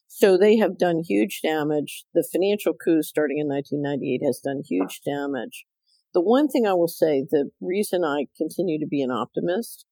[0.06, 2.04] So they have done huge damage.
[2.14, 5.66] The financial coup starting in 1998 has done huge damage.
[6.12, 9.86] The one thing I will say, the reason I continue to be an optimist,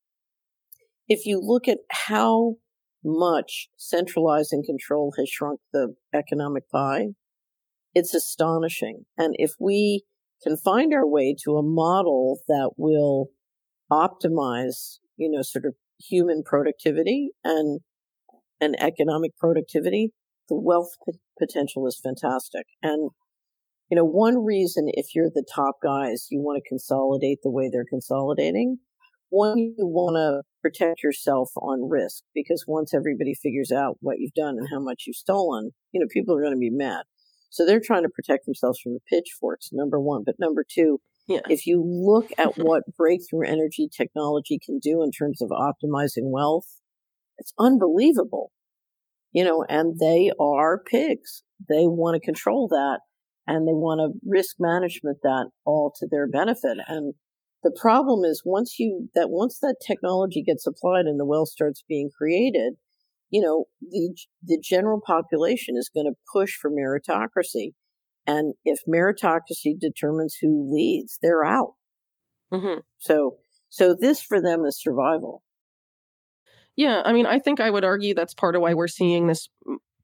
[1.09, 2.57] if you look at how
[3.04, 7.09] much centralizing control has shrunk the economic pie,
[7.94, 9.07] it's astonishing.
[9.16, 10.04] And if we
[10.42, 13.28] can find our way to a model that will
[13.90, 17.81] optimize, you know, sort of human productivity and
[18.61, 20.12] and economic productivity,
[20.48, 22.66] the wealth p- potential is fantastic.
[22.83, 23.11] And
[23.90, 27.70] you know, one reason if you're the top guys, you want to consolidate the way
[27.72, 28.79] they're consolidating.
[29.31, 34.35] One, you want to protect yourself on risk because once everybody figures out what you've
[34.35, 37.05] done and how much you've stolen, you know, people are going to be mad.
[37.51, 40.22] So they're trying to protect themselves from the pitchforks, number one.
[40.24, 41.40] But number two, yeah.
[41.48, 46.66] if you look at what breakthrough energy technology can do in terms of optimizing wealth,
[47.38, 48.53] it's unbelievable.
[49.33, 51.42] You know, and they are pigs.
[51.68, 53.01] They want to control that
[53.49, 56.77] and they want to risk management that all to their benefit.
[56.87, 57.15] And
[57.65, 61.83] the problem is once you, that once that technology gets applied and the well starts
[61.89, 62.75] being created,
[63.31, 67.73] you know, the, the general population is going to push for meritocracy.
[68.27, 71.73] And if meritocracy determines who leads, they're out.
[72.53, 72.81] Mm-hmm.
[72.99, 73.39] So,
[73.71, 75.43] so this for them is survival.
[76.77, 79.49] Yeah, I mean, I think I would argue that's part of why we're seeing this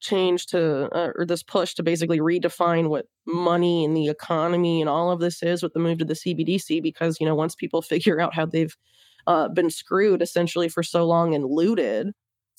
[0.05, 4.89] change to, uh, or this push to basically redefine what money and the economy and
[4.89, 6.83] all of this is with the move to the CBDC.
[6.83, 8.77] Because, you know, once people figure out how they've
[9.27, 12.13] uh, been screwed essentially for so long and looted,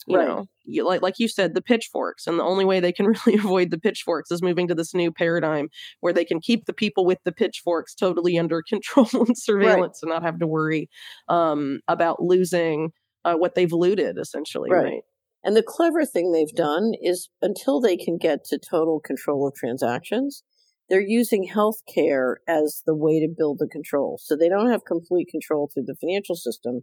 [0.07, 0.27] you right.
[0.27, 3.37] know you, like like you said the pitchforks and the only way they can really
[3.37, 5.69] avoid the pitchforks is moving to this new paradigm
[6.01, 10.03] where they can keep the people with the pitchforks totally under control and surveillance right.
[10.03, 10.89] and not have to worry
[11.27, 12.91] um, about losing
[13.23, 14.83] uh, what they've looted essentially right.
[14.83, 15.01] right
[15.45, 19.53] and the clever thing they've done is until they can get to total control of
[19.55, 20.43] transactions
[20.89, 25.29] they're using healthcare as the way to build the control so they don't have complete
[25.29, 26.81] control through the financial system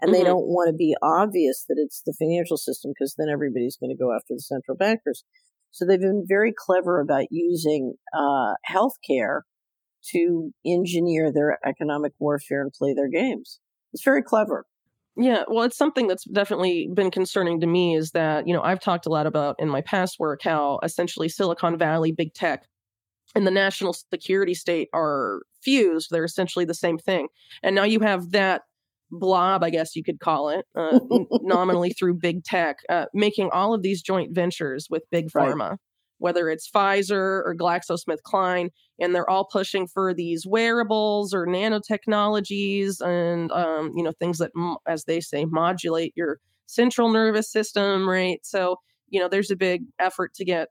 [0.00, 0.18] and mm-hmm.
[0.18, 3.90] they don't want to be obvious that it's the financial system because then everybody's going
[3.90, 5.24] to go after the central bankers.
[5.70, 9.42] So they've been very clever about using uh, healthcare
[10.12, 13.60] to engineer their economic warfare and play their games.
[13.92, 14.64] It's very clever.
[15.20, 18.80] Yeah, well, it's something that's definitely been concerning to me is that, you know, I've
[18.80, 22.64] talked a lot about in my past work how essentially Silicon Valley, big tech,
[23.34, 26.08] and the national security state are fused.
[26.10, 27.28] They're essentially the same thing.
[27.62, 28.62] And now you have that
[29.10, 31.00] blob, I guess you could call it, uh,
[31.42, 35.78] nominally through big tech, uh, making all of these joint ventures with big pharma, right.
[36.20, 38.68] Whether it's Pfizer or GlaxoSmithKline,
[39.00, 44.52] and they're all pushing for these wearables or nanotechnologies and um, you know things that,
[44.86, 48.38] as they say, modulate your central nervous system, right?
[48.44, 48.76] So
[49.08, 50.68] you know, there's a big effort to get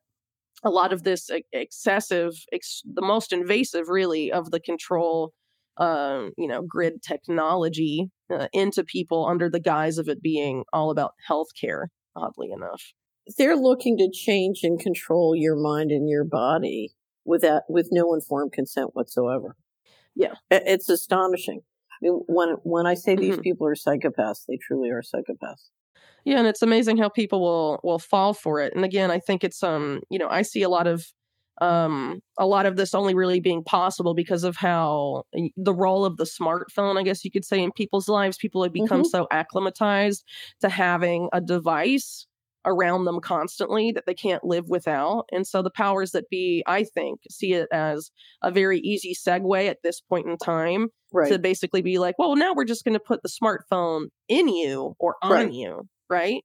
[0.63, 5.33] a lot of this excessive, ex- the most invasive, really, of the control
[5.79, 10.91] uh, you know, grid technology uh, into people under the guise of it being all
[10.91, 11.85] about healthcare,
[12.15, 12.83] oddly enough.
[13.38, 16.92] They're looking to change and control your mind and your body
[17.26, 19.56] without, with no informed consent whatsoever.
[20.15, 20.34] Yeah.
[20.50, 21.62] It's astonishing.
[21.92, 23.42] I mean, when, when I say these mm-hmm.
[23.42, 25.70] people are psychopaths, they truly are psychopaths.
[26.26, 28.76] Yeah, and it's amazing how people will will fall for it.
[28.76, 31.06] And again, I think it's um, you know, I see a lot of
[31.62, 35.24] um, a lot of this only really being possible because of how
[35.58, 38.38] the role of the smartphone, I guess you could say, in people's lives.
[38.38, 39.10] People have become mm-hmm.
[39.10, 40.24] so acclimatized
[40.62, 42.28] to having a device
[42.65, 45.26] around them constantly that they can't live without.
[45.32, 48.12] And so the powers that be, I think, see it as
[48.44, 51.31] a very easy segue at this point in time right.
[51.31, 54.96] to basically be like, well, now we're just going to put the smartphone in you
[55.00, 55.54] or on right.
[55.54, 56.44] you, right?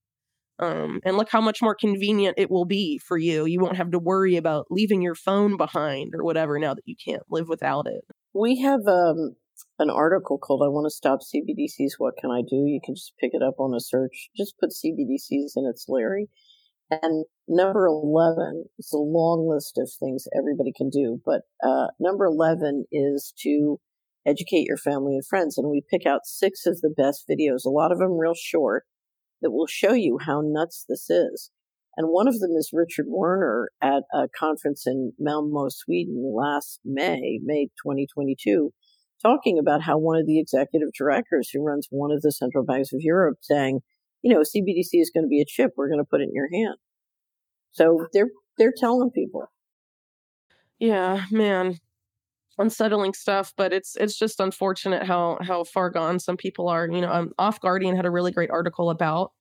[0.61, 3.45] Um, and look how much more convenient it will be for you.
[3.45, 6.95] You won't have to worry about leaving your phone behind or whatever now that you
[7.05, 8.05] can't live without it.
[8.33, 9.35] We have um,
[9.79, 11.95] an article called I Want to Stop CBDCs.
[11.99, 12.65] What can I do?
[12.67, 14.31] You can just pick it up on a search.
[14.37, 16.27] Just put CBDCs in at Solari.
[16.91, 21.21] And number 11 is a long list of things everybody can do.
[21.25, 23.81] But uh, number 11 is to
[24.27, 25.59] educate your family and friends.
[25.59, 28.85] And we pick out six of the best videos, a lot of them real short
[29.43, 31.51] that will show you how nuts this is.
[31.97, 37.39] And one of them is Richard Werner at a conference in Malmo, Sweden last May,
[37.43, 38.73] May 2022,
[39.25, 42.93] talking about how one of the executive directors who runs one of the central banks
[42.93, 43.81] of Europe saying,
[44.23, 45.73] you know, CBDC is going to be a chip.
[45.77, 46.77] We're going to put it in your hand.
[47.73, 49.51] So they're, they're telling people.
[50.79, 51.79] Yeah, man.
[52.57, 56.89] Unsettling stuff, but it's it's just unfortunate how how far gone some people are.
[56.89, 59.33] You know, um, Off Guardian had a really great article about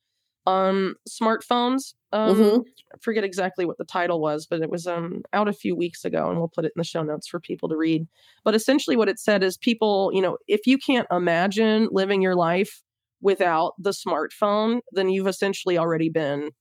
[0.45, 1.93] um smartphones.
[2.11, 2.65] Um Mhm.
[2.93, 6.05] I forget exactly what the title was, but it was um out a few weeks
[6.05, 8.07] ago and we'll put it in the show notes for people to read.
[8.43, 12.35] But essentially what it said is people, you know, if you can't imagine living your
[12.35, 12.81] life
[13.21, 16.51] without the smartphone, then you've essentially already been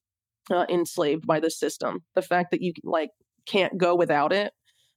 [0.51, 2.05] uh, enslaved by the system.
[2.15, 3.11] The fact that you like
[3.47, 4.53] can't go without it,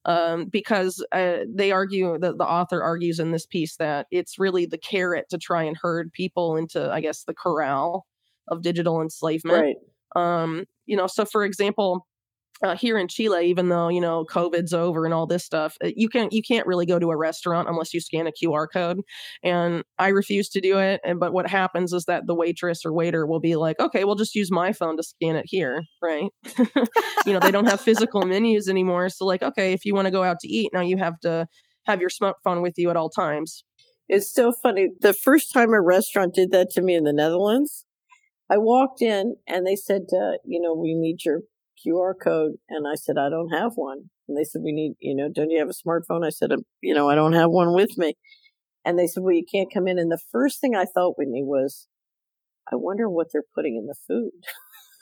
[0.05, 4.65] um, because uh, they argue that the author argues in this piece that it's really
[4.65, 8.05] the carrot to try and herd people into, I guess, the corral
[8.47, 9.61] of digital enslavement.
[9.61, 9.75] Right.
[10.15, 12.05] Um, you know, so for example,
[12.63, 15.89] uh, here in Chile, even though you know COVID's over and all this stuff, uh,
[15.95, 19.01] you can't you can't really go to a restaurant unless you scan a QR code,
[19.43, 21.01] and I refuse to do it.
[21.03, 24.15] And but what happens is that the waitress or waiter will be like, "Okay, we'll
[24.15, 26.29] just use my phone to scan it here," right?
[27.25, 30.11] you know, they don't have physical menus anymore, so like, okay, if you want to
[30.11, 31.47] go out to eat, now you have to
[31.85, 33.63] have your smartphone with you at all times.
[34.07, 34.89] It's so funny.
[35.01, 37.84] The first time a restaurant did that to me in the Netherlands,
[38.49, 41.41] I walked in and they said, uh, you know, we need your
[41.85, 42.53] QR code.
[42.69, 44.09] And I said, I don't have one.
[44.27, 46.25] And they said, we need, you know, don't you have a smartphone?
[46.25, 48.15] I said, "Um, you know, I don't have one with me.
[48.83, 49.97] And they said, well, you can't come in.
[49.97, 51.87] And the first thing I thought, Whitney, was,
[52.71, 54.31] I wonder what they're putting in the food.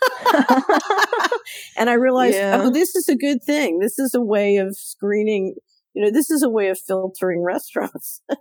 [1.78, 2.60] and I realized, Yeah.
[2.62, 3.80] oh, this is a good thing.
[3.80, 5.56] This is a way of screening,
[5.94, 8.22] you know, this is a way of filtering restaurants.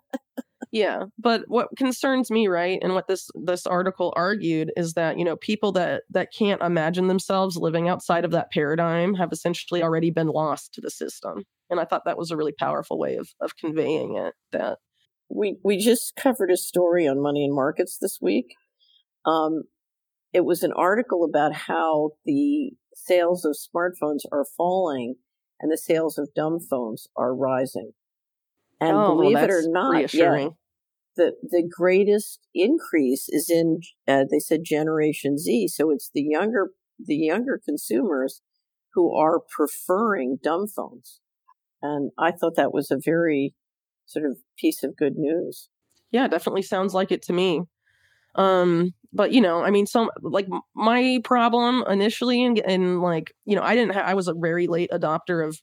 [0.73, 5.25] Yeah, but what concerns me, right, and what this this article argued is that you
[5.25, 10.11] know people that that can't imagine themselves living outside of that paradigm have essentially already
[10.11, 13.29] been lost to the system, and I thought that was a really powerful way of
[13.39, 14.33] of conveying it.
[14.53, 14.79] That
[15.29, 18.55] we we just covered a story on money and markets this week.
[19.27, 19.65] Um,
[20.33, 25.17] it was an article about how the sales of smartphones are falling
[25.61, 27.93] and the sales of dumb phones are rising.
[28.81, 30.57] And oh, well, believe it or not, yeah, reassuring.
[31.17, 35.69] The the greatest increase is in uh, they said Generation Z.
[35.69, 36.71] So it's the younger
[37.05, 38.41] the younger consumers
[38.95, 41.21] who are preferring dumb phones,
[41.81, 43.55] and I thought that was a very
[44.07, 45.69] sort of piece of good news.
[46.11, 47.63] Yeah, definitely sounds like it to me.
[48.35, 53.63] Um, but you know, I mean, some like my problem initially, and like you know,
[53.63, 53.95] I didn't.
[53.95, 55.59] Ha- I was a very late adopter of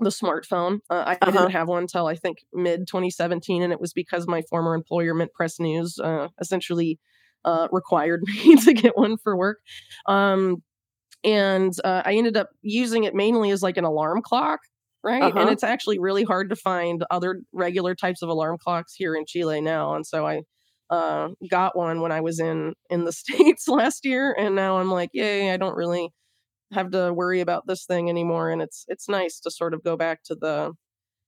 [0.00, 0.78] the smartphone.
[0.90, 1.32] Uh, I, I Uh-huh.
[1.32, 5.14] didn't have one until I think mid 2017, and it was because my former employer,
[5.14, 6.98] Mint Press News, uh, essentially
[7.44, 9.58] uh, required me to get one for work.
[10.06, 10.62] Um,
[11.24, 14.60] and uh, I ended up using it mainly as like an alarm clock.
[15.04, 15.36] Right.
[15.36, 15.52] And Uh-huh.
[15.52, 19.60] it's actually really hard to find other regular types of alarm clocks here in Chile
[19.60, 19.94] now.
[19.94, 20.42] And so I
[20.90, 24.90] uh, got one when I was in in the states last year, and now I'm
[24.90, 25.52] like, yay!
[25.52, 26.10] I don't really
[26.72, 29.96] have to worry about this thing anymore, and it's it's nice to sort of go
[29.96, 30.72] back to the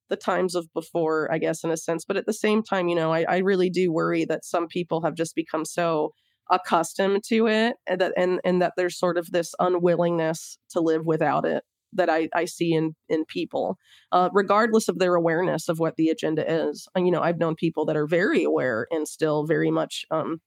[0.09, 2.05] the times of before, I guess, in a sense.
[2.05, 5.03] But at the same time, you know, I, I really do worry that some people
[5.03, 6.11] have just become so
[6.51, 11.07] accustomed to it, and that and and that there's sort of this unwillingness to live
[11.07, 13.78] without it that I, I see in in people,
[14.12, 16.86] uh, regardless of their awareness of what the agenda is.
[16.97, 20.41] You know, I've known people that are very aware and still very much, um,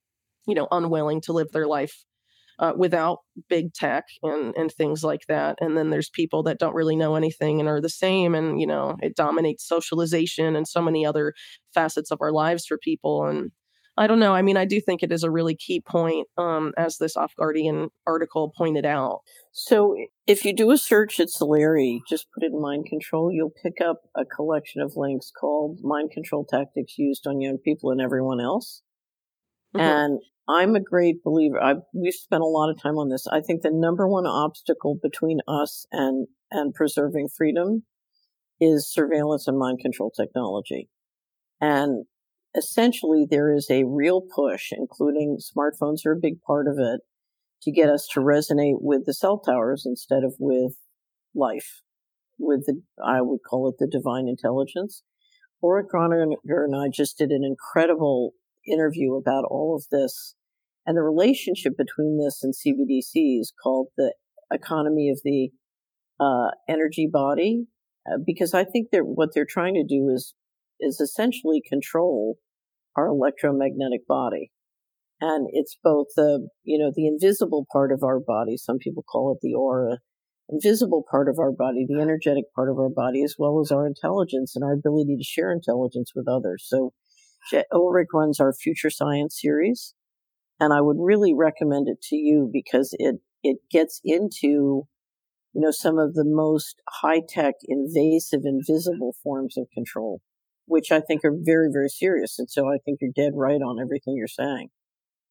[0.47, 2.03] you know, unwilling to live their life
[2.59, 5.57] uh, without big tech and and things like that.
[5.61, 8.67] And then there's people that don't really know anything and are the same, and you
[8.67, 11.33] know, it dominates socialization and so many other
[11.73, 13.25] facets of our lives for people.
[13.25, 13.51] And
[13.95, 14.33] I don't know.
[14.33, 17.33] I mean, I do think it is a really key point, um, as this Off
[17.37, 19.19] Guardian article pointed out.
[19.51, 19.95] So
[20.25, 23.97] if you do a search at Solari, just put in mind control, you'll pick up
[24.15, 28.81] a collection of links called Mind Control Tactics Used on Young People and Everyone Else.
[29.75, 29.79] Mhm.
[29.81, 31.61] And I'm a great believer.
[31.61, 33.27] I we've spent a lot of time on this.
[33.27, 37.83] I think the number one obstacle between us and and preserving freedom
[38.59, 40.89] is surveillance and mind control technology.
[41.61, 42.05] And
[42.55, 47.01] essentially there is a real push, including smartphones are a big part of it,
[47.63, 50.75] to get us to resonate with the cell towers instead of with
[51.33, 51.81] life,
[52.37, 55.03] with the, I would call it the divine intelligence.
[55.63, 58.33] Granögger and I just did an incredible
[58.67, 60.35] interview about all of this
[60.85, 64.13] and the relationship between this and CBDCs called the
[64.51, 65.49] economy of the
[66.19, 67.65] uh, energy body,
[68.07, 70.33] uh, because I think that what they're trying to do is
[70.79, 72.37] is essentially control
[72.95, 74.51] our electromagnetic body,
[75.21, 78.57] and it's both the you know the invisible part of our body.
[78.57, 79.99] Some people call it the aura.
[80.49, 83.87] Invisible part of our body, the energetic part of our body, as well as our
[83.87, 86.65] intelligence and our ability to share intelligence with others.
[86.67, 86.91] So,
[87.71, 89.93] Ulrike runs our Future Science series,
[90.59, 94.87] and I would really recommend it to you because it it gets into
[95.53, 100.19] you know, some of the most high tech, invasive, invisible forms of control,
[100.65, 102.39] which I think are very, very serious.
[102.39, 104.69] And so I think you're dead right on everything you're saying.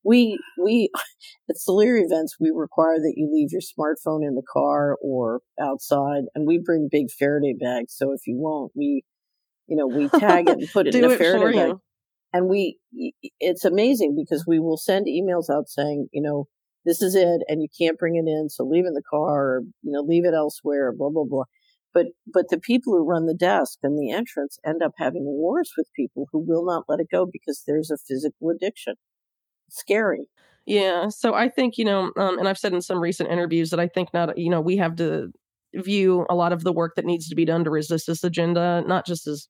[0.05, 0.91] We, we,
[1.51, 6.25] at Solari events, we require that you leave your smartphone in the car or outside
[6.35, 7.95] and we bring big Faraday bags.
[7.97, 9.05] So if you won't, we,
[9.67, 11.77] you know, we tag it and put it in a Faraday bag.
[12.33, 12.79] And we,
[13.41, 16.47] it's amazing because we will send emails out saying, you know,
[16.85, 18.49] this is it and you can't bring it in.
[18.49, 21.45] So leave it in the car or, you know, leave it elsewhere, blah, blah, blah.
[21.95, 25.73] But, but the people who run the desk and the entrance end up having wars
[25.77, 28.95] with people who will not let it go because there's a physical addiction.
[29.73, 30.29] scary.
[30.67, 31.09] Yeah.
[31.09, 33.89] So I think, you know, um, and I've said in some recent interviews that I
[33.89, 35.33] think not, you know, we have to
[35.75, 38.85] view a lot of the work that needs to be done to resist this agenda,
[38.87, 39.49] not just as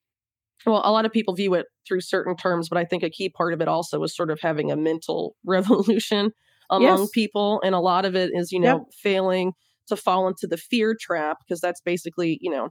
[0.67, 3.29] well, a lot of people view it through certain terms, but I think a key
[3.29, 6.33] part of it also is sort of having a mental revolution
[6.71, 7.11] among yes.
[7.13, 7.61] people.
[7.65, 8.83] And a lot of it is, you know, yep.
[9.03, 9.53] failing
[9.89, 12.71] to fall into the fear trap because that's basically, you know,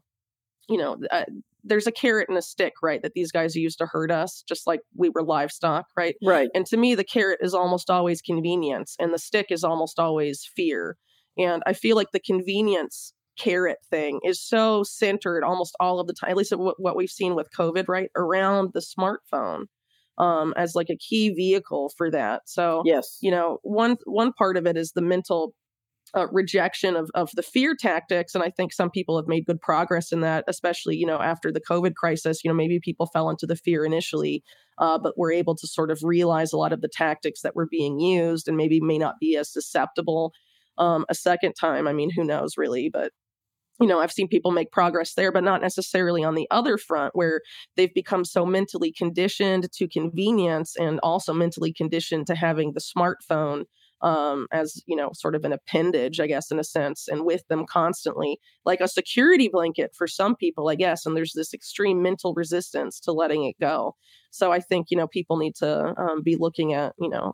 [0.69, 1.25] you know, uh,
[1.63, 3.01] there's a carrot and a stick, right?
[3.01, 6.15] That these guys used to hurt us, just like we were livestock, right?
[6.23, 6.49] Right.
[6.55, 10.49] And to me, the carrot is almost always convenience, and the stick is almost always
[10.55, 10.97] fear.
[11.37, 16.13] And I feel like the convenience carrot thing is so centered almost all of the
[16.13, 18.09] time, at least what, what we've seen with COVID, right?
[18.15, 19.65] Around the smartphone
[20.17, 22.43] um, as like a key vehicle for that.
[22.45, 25.53] So yes, you know, one one part of it is the mental
[26.13, 29.61] uh, rejection of of the fear tactics, and I think some people have made good
[29.61, 32.43] progress in that, especially you know after the COVID crisis.
[32.43, 34.43] You know, maybe people fell into the fear initially,
[34.77, 37.67] uh, but were able to sort of realize a lot of the tactics that were
[37.69, 40.33] being used, and maybe may not be as susceptible
[40.77, 41.87] um, a second time.
[41.87, 43.11] I mean, who knows really, but
[43.81, 47.15] you know, I've seen people make progress there, but not necessarily on the other front
[47.15, 47.41] where
[47.75, 53.63] they've become so mentally conditioned to convenience and also mentally conditioned to having the smartphone
[54.01, 57.47] um, as, you know, sort of an appendage, I guess, in a sense, and with
[57.49, 61.05] them constantly, like a security blanket for some people, I guess.
[61.05, 63.95] And there's this extreme mental resistance to letting it go.
[64.31, 67.33] So I think, you know, people need to um, be looking at, you know,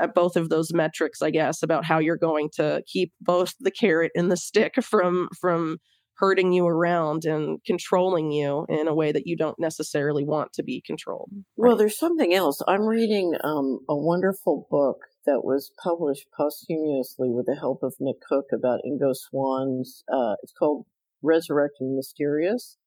[0.00, 3.70] at both of those metrics, I guess, about how you're going to keep both the
[3.70, 5.78] carrot and the stick from from
[6.18, 10.64] hurting you around and controlling you in a way that you don't necessarily want to
[10.64, 11.30] be controlled.
[11.56, 11.68] Right?
[11.68, 12.60] Well, there's something else.
[12.66, 14.96] I'm reading um, a wonderful book
[15.26, 20.02] that was published posthumously with the help of Nick Cook about Ingo Swann's.
[20.12, 20.86] Uh, it's called
[21.22, 22.78] Resurrecting Mysterious.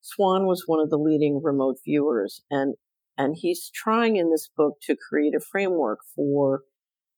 [0.00, 2.76] Swann was one of the leading remote viewers, and
[3.18, 6.62] and he's trying in this book to create a framework for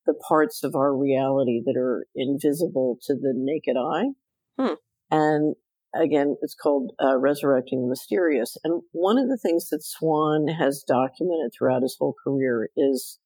[0.07, 4.13] the parts of our reality that are invisible to the naked eye.
[4.59, 4.75] Hmm.
[5.11, 5.55] And
[5.95, 8.57] again, it's called uh, Resurrecting the Mysterious.
[8.65, 13.19] And one of the things that Swann has documented throughout his whole career is,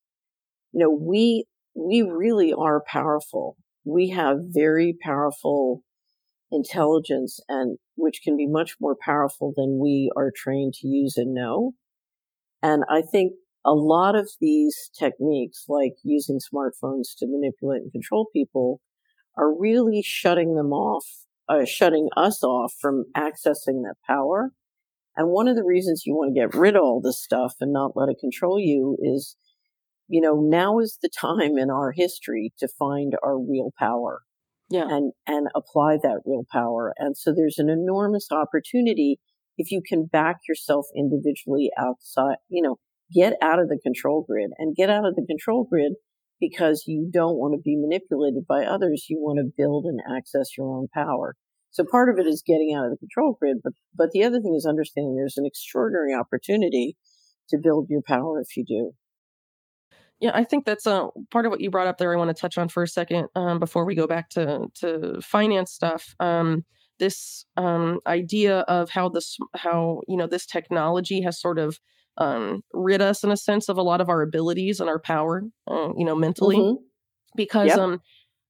[0.73, 3.57] you know, we, we really are powerful.
[3.85, 5.83] We have very powerful
[6.51, 11.35] intelligence and which can be much more powerful than we are trained to use and
[11.35, 11.73] know.
[12.63, 13.33] And I think
[13.65, 18.81] a lot of these techniques, like using smartphones to manipulate and control people,
[19.37, 21.07] are really shutting them off,
[21.49, 24.53] uh, shutting us off from accessing that power.
[25.17, 27.73] And one of the reasons you want to get rid of all this stuff and
[27.73, 29.37] not let it control you is,
[30.09, 34.23] you know, now is the time in our history to find our real power.
[34.71, 34.87] Yeah.
[34.89, 36.95] And, and apply that real power.
[36.97, 39.21] And so there's an enormous opportunity
[39.59, 42.77] if you can back yourself individually outside, you know,
[43.15, 45.93] get out of the control grid and get out of the control grid
[46.41, 49.07] because you don't want to be manipulated by others.
[49.09, 51.37] You want to build and access your own power.
[51.71, 54.41] So part of it is getting out of the control grid, but, but the other
[54.41, 56.97] thing is understanding there's an extraordinary opportunity
[57.49, 58.93] to build your power if you do.
[60.21, 62.13] Yeah, I think that's uh, part of what you brought up there.
[62.13, 65.21] I want to touch on for a second um, before we go back to to
[65.21, 66.15] finance stuff.
[66.21, 66.65] Um,
[67.03, 71.81] this um, idea of how this how you know this technology has sort of
[72.17, 75.43] um, rid us in a sense of a lot of our abilities and our power,
[75.69, 76.77] uh, you know, mentally, mm-hmm.
[77.35, 77.79] because yep.
[77.79, 78.01] um,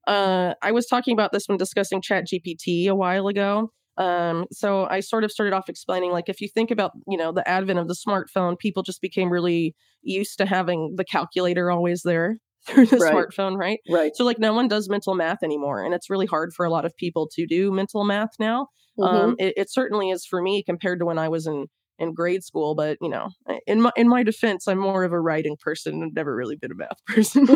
[0.06, 3.70] uh, I was talking about this when discussing Chat GPT a while ago.
[3.96, 7.32] Um, so I sort of started off explaining like if you think about you know
[7.32, 12.02] the advent of the smartphone, people just became really used to having the calculator always
[12.02, 12.36] there
[12.68, 13.14] through the right.
[13.14, 13.80] smartphone, right?
[13.88, 14.12] Right.
[14.14, 16.84] So like no one does mental math anymore, and it's really hard for a lot
[16.84, 18.68] of people to do mental math now.
[18.98, 19.16] Mm-hmm.
[19.16, 21.66] Um, it, it, certainly is for me compared to when I was in
[21.98, 22.74] in grade school.
[22.74, 23.30] But you know,
[23.66, 26.02] in my in my defense, I'm more of a writing person.
[26.02, 27.46] I've never really been a math person.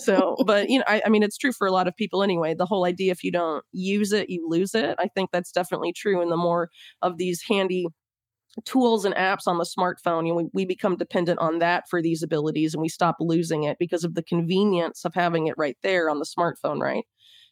[0.00, 2.54] so, but you know, I, I mean, it's true for a lot of people anyway.
[2.54, 4.96] The whole idea if you don't use it, you lose it.
[4.98, 6.20] I think that's definitely true.
[6.20, 6.68] And the more
[7.02, 7.86] of these handy
[8.64, 12.22] tools and apps on the smartphone, know, we, we become dependent on that for these
[12.22, 16.08] abilities and we stop losing it because of the convenience of having it right there
[16.08, 17.04] on the smartphone, right?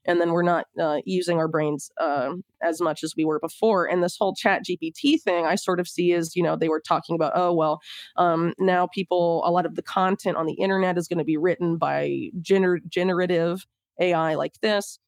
[0.07, 2.33] and then we're not uh, using our brains uh,
[2.63, 3.87] as much as we were before.
[3.87, 6.83] And this whole Chat GPT thing, I sort of see as you know they were
[6.87, 7.33] talking about.
[7.35, 7.81] Oh well,
[8.17, 11.37] um, now people, a lot of the content on the internet is going to be
[11.37, 13.67] written by gener- generative
[14.01, 14.99] AI like this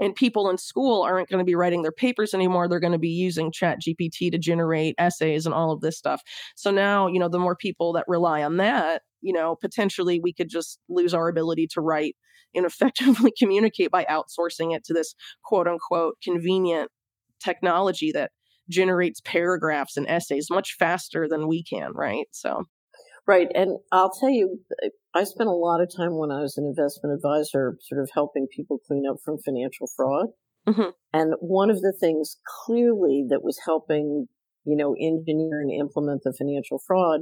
[0.00, 2.98] and people in school aren't going to be writing their papers anymore they're going to
[2.98, 6.22] be using chat gpt to generate essays and all of this stuff.
[6.56, 10.32] So now you know the more people that rely on that you know potentially we
[10.32, 12.16] could just lose our ability to write
[12.54, 16.90] and effectively communicate by outsourcing it to this quote unquote convenient
[17.42, 18.30] technology that
[18.68, 22.26] generates paragraphs and essays much faster than we can right?
[22.32, 22.64] So
[23.28, 23.48] Right.
[23.54, 24.60] And I'll tell you,
[25.14, 28.46] I spent a lot of time when I was an investment advisor sort of helping
[28.50, 30.28] people clean up from financial fraud.
[30.66, 30.90] Mm-hmm.
[31.12, 34.28] And one of the things clearly that was helping,
[34.64, 37.20] you know, engineer and implement the financial fraud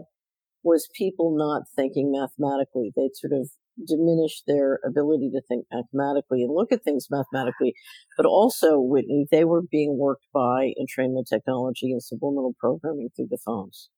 [0.62, 2.92] was people not thinking mathematically.
[2.94, 3.50] They'd sort of
[3.84, 7.74] diminish their ability to think mathematically and look at things mathematically.
[8.16, 13.38] But also, Whitney, they were being worked by entrainment technology and subliminal programming through the
[13.44, 13.90] phones.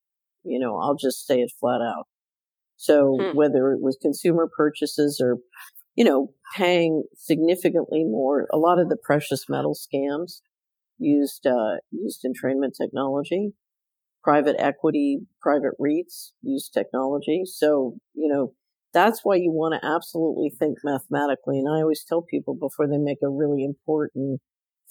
[0.44, 2.06] You know, I'll just say it flat out.
[2.76, 3.36] So hmm.
[3.36, 5.38] whether it was consumer purchases or,
[5.94, 10.40] you know, paying significantly more, a lot of the precious metal scams
[10.98, 13.52] used, uh, used entrainment technology.
[14.22, 17.42] Private equity, private REITs use technology.
[17.44, 18.52] So, you know,
[18.92, 21.58] that's why you want to absolutely think mathematically.
[21.58, 24.40] And I always tell people before they make a really important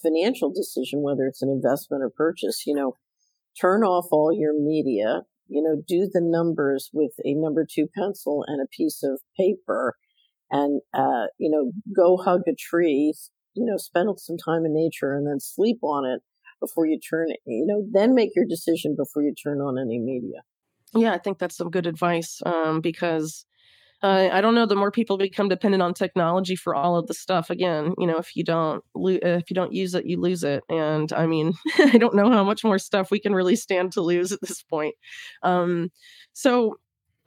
[0.02, 2.94] financial decision, whether it's an investment or purchase, you know,
[3.60, 8.44] turn off all your media, you know, do the numbers with a number two pencil
[8.48, 9.96] and a piece of paper
[10.52, 13.14] and, uh, you know, go hug a tree,
[13.54, 16.22] you know, spend some time in nature and then sleep on it
[16.60, 20.42] before you turn, you know, then make your decision before you turn on any media.
[20.94, 23.46] Yeah, I think that's some good advice um, because
[24.04, 24.66] uh, I don't know.
[24.66, 28.18] The more people become dependent on technology for all of the stuff, again, you know,
[28.18, 30.64] if you don't lo- if you don't use it, you lose it.
[30.70, 34.02] And I mean, I don't know how much more stuff we can really stand to
[34.02, 34.96] lose at this point.
[35.42, 35.90] Um,
[36.34, 36.78] so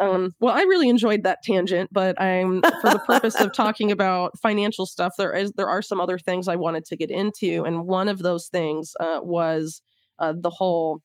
[0.00, 4.38] um, well, I really enjoyed that tangent, but I'm for the purpose of talking about
[4.38, 5.12] financial stuff.
[5.18, 8.18] There is there are some other things I wanted to get into, and one of
[8.20, 9.82] those things uh, was
[10.18, 11.02] uh, the whole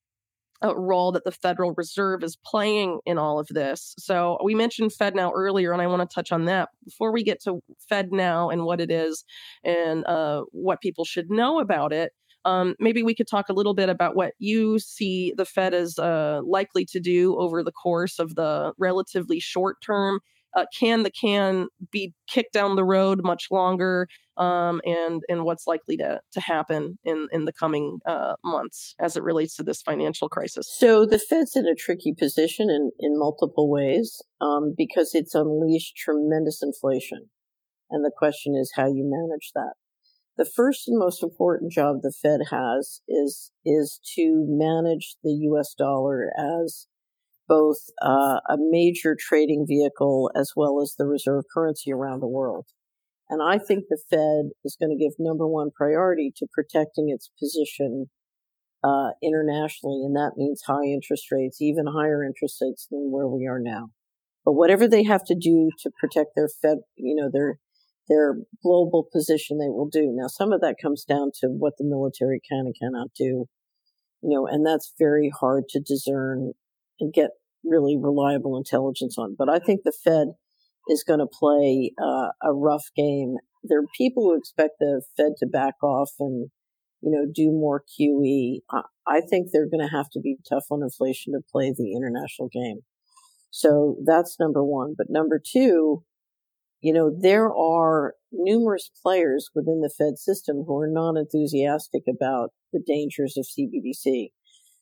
[0.63, 3.93] uh, role that the Federal Reserve is playing in all of this.
[3.97, 7.41] So we mentioned FedNow earlier, and I want to touch on that before we get
[7.43, 9.23] to FedNow and what it is
[9.63, 12.13] and uh, what people should know about it.
[12.45, 15.97] Um, maybe we could talk a little bit about what you see the Fed is
[15.97, 20.19] uh, likely to do over the course of the relatively short term
[20.55, 25.67] uh, can the can be kicked down the road much longer um, and and what's
[25.67, 29.81] likely to to happen in in the coming uh, months as it relates to this
[29.81, 30.67] financial crisis?
[30.77, 35.95] So the fed's in a tricky position in in multiple ways um, because it's unleashed
[35.97, 37.29] tremendous inflation.
[37.91, 39.73] And the question is how you manage that.
[40.37, 45.73] The first and most important job the fed has is is to manage the us
[45.77, 46.87] dollar as
[47.47, 52.65] both uh, a major trading vehicle as well as the reserve currency around the world.
[53.29, 57.31] And I think the Fed is going to give number one priority to protecting its
[57.39, 58.09] position
[58.83, 63.47] uh, internationally, and that means high interest rates, even higher interest rates than where we
[63.47, 63.89] are now.
[64.43, 67.57] But whatever they have to do to protect their Fed, you know, their
[68.07, 70.13] their global position, they will do.
[70.15, 73.47] Now, some of that comes down to what the military can and cannot do,
[74.21, 76.51] you know, and that's very hard to discern
[76.99, 77.31] and get
[77.63, 79.35] really reliable intelligence on.
[79.37, 80.29] But I think the Fed
[80.87, 83.35] is going to play uh, a rough game.
[83.63, 86.49] There are people who expect the Fed to back off and,
[87.01, 88.59] you know, do more QE.
[89.07, 92.49] I think they're going to have to be tough on inflation to play the international
[92.51, 92.81] game.
[93.49, 94.95] So that's number one.
[94.97, 96.03] But number two,
[96.81, 102.49] you know, there are numerous players within the Fed system who are not enthusiastic about
[102.73, 104.29] the dangers of CBDC.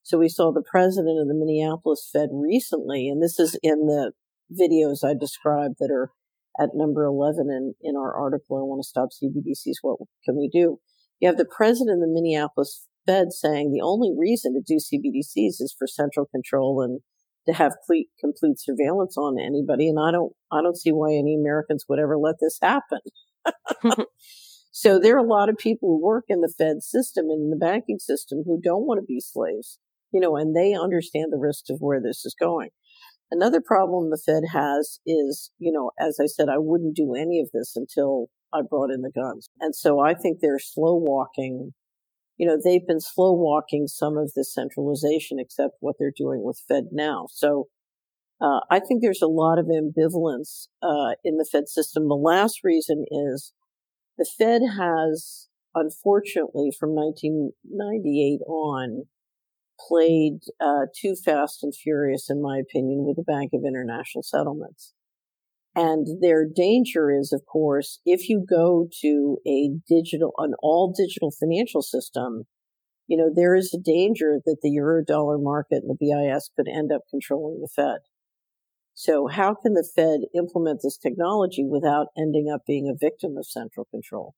[0.03, 4.11] So we saw the president of the Minneapolis Fed recently, and this is in the
[4.51, 6.11] videos I described that are
[6.59, 9.77] at number 11 in, in our article, I want to stop CBDCs.
[9.81, 10.79] What can we do?
[11.19, 15.61] You have the president of the Minneapolis Fed saying the only reason to do CBDCs
[15.61, 16.99] is for central control and
[17.47, 19.89] to have complete, complete surveillance on anybody.
[19.89, 22.99] And I don't, I don't see why any Americans would ever let this happen.
[24.71, 27.49] so there are a lot of people who work in the Fed system and in
[27.49, 29.79] the banking system who don't want to be slaves
[30.13, 32.69] you know, and they understand the risks of where this is going.
[33.31, 37.39] Another problem the Fed has is, you know, as I said, I wouldn't do any
[37.39, 39.49] of this until I brought in the guns.
[39.59, 41.73] And so I think they're slow walking.
[42.37, 46.61] You know, they've been slow walking some of the centralization, except what they're doing with
[46.69, 47.27] FedNow.
[47.31, 47.69] So
[48.39, 52.07] uh, I think there's a lot of ambivalence uh, in the Fed system.
[52.07, 53.53] The last reason is
[54.17, 59.05] The Fed has, unfortunately, from 1998 on,
[59.79, 64.93] played uh, too fast and furious, in my opinion, with the Bank of International Settlements.
[65.75, 71.31] And their danger is, of course, if you go to a digital, an all digital
[71.31, 72.43] financial system,
[73.07, 76.67] you know, there is a danger that the euro dollar market and the BIS could
[76.67, 77.99] end up controlling the Fed.
[78.93, 83.47] So how can the Fed implement this technology without ending up being a victim of
[83.47, 84.35] central control?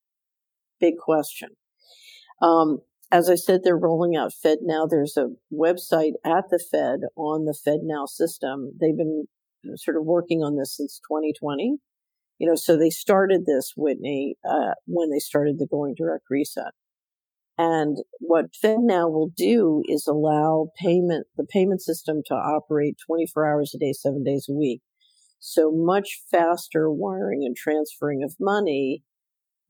[0.79, 1.49] Big question.
[2.41, 2.79] Um,
[3.15, 4.89] as I said, they're rolling out FedNow.
[4.89, 8.73] There's a website at the Fed on the FedNow system.
[8.77, 9.27] They've been
[9.75, 11.77] sort of working on this since 2020.
[12.39, 16.73] You know, so they started this, Whitney, uh, when they started the Going Direct Reset.
[17.57, 23.73] And what FedNow will do is allow payment, the payment system to operate 24 hours
[23.73, 24.81] a day, seven days a week.
[25.39, 29.03] So much faster wiring and transferring of money.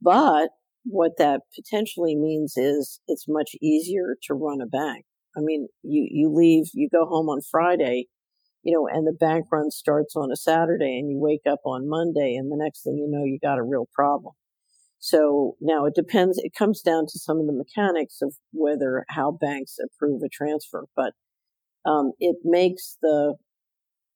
[0.02, 0.48] But
[0.88, 5.04] what that potentially means is it's much easier to run a bank.
[5.36, 8.06] I mean, you, you leave, you go home on Friday,
[8.62, 11.88] you know, and the bank run starts on a Saturday and you wake up on
[11.88, 14.34] Monday and the next thing you know, you got a real problem.
[14.98, 19.30] So now it depends, it comes down to some of the mechanics of whether, how
[19.30, 21.12] banks approve a transfer, but,
[21.84, 23.34] um, it makes the,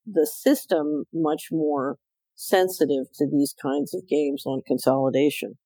[0.07, 1.99] the system much more
[2.35, 5.59] sensitive to these kinds of games on consolidation.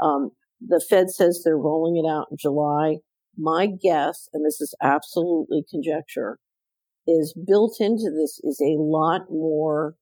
[0.00, 0.30] Um,
[0.66, 2.98] the Fed says they're rolling it out in July.
[3.36, 6.38] My guess, and this is absolutely conjecture,
[7.06, 9.96] is built into this is a lot more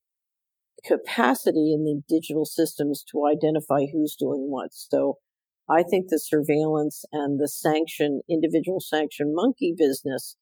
[0.85, 4.73] capacity in the digital systems to identify who's doing what.
[4.73, 5.19] So
[5.69, 10.37] I think the surveillance and the sanction, individual sanction monkey business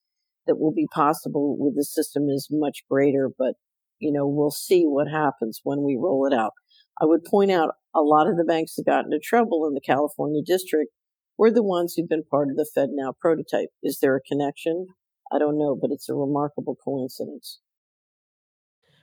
[0.47, 3.55] that will be possible with the system is much greater, but
[3.99, 6.53] you know, we'll see what happens when we roll it out.
[7.01, 9.81] I would point out a lot of the banks that got into trouble in the
[9.81, 10.93] California district
[11.37, 13.71] were the ones who've been part of the FedNow prototype.
[13.83, 14.89] Is there a connection?
[15.33, 17.61] I don't know, but it's a remarkable coincidence.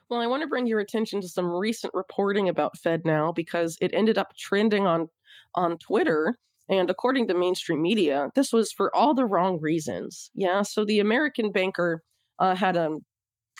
[0.10, 3.92] Well, I want to bring your attention to some recent reporting about FedNow because it
[3.94, 5.10] ended up trending on
[5.54, 6.38] on Twitter.
[6.70, 10.30] And according to mainstream media, this was for all the wrong reasons.
[10.34, 10.62] Yeah.
[10.62, 12.04] So the American banker
[12.40, 13.06] uh, had an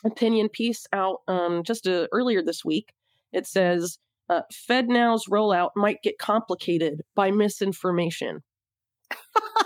[0.06, 2.94] opinion piece out um, just uh, earlier this week.
[3.34, 3.98] It says
[4.30, 8.44] uh, FedNow's rollout might get complicated by misinformation.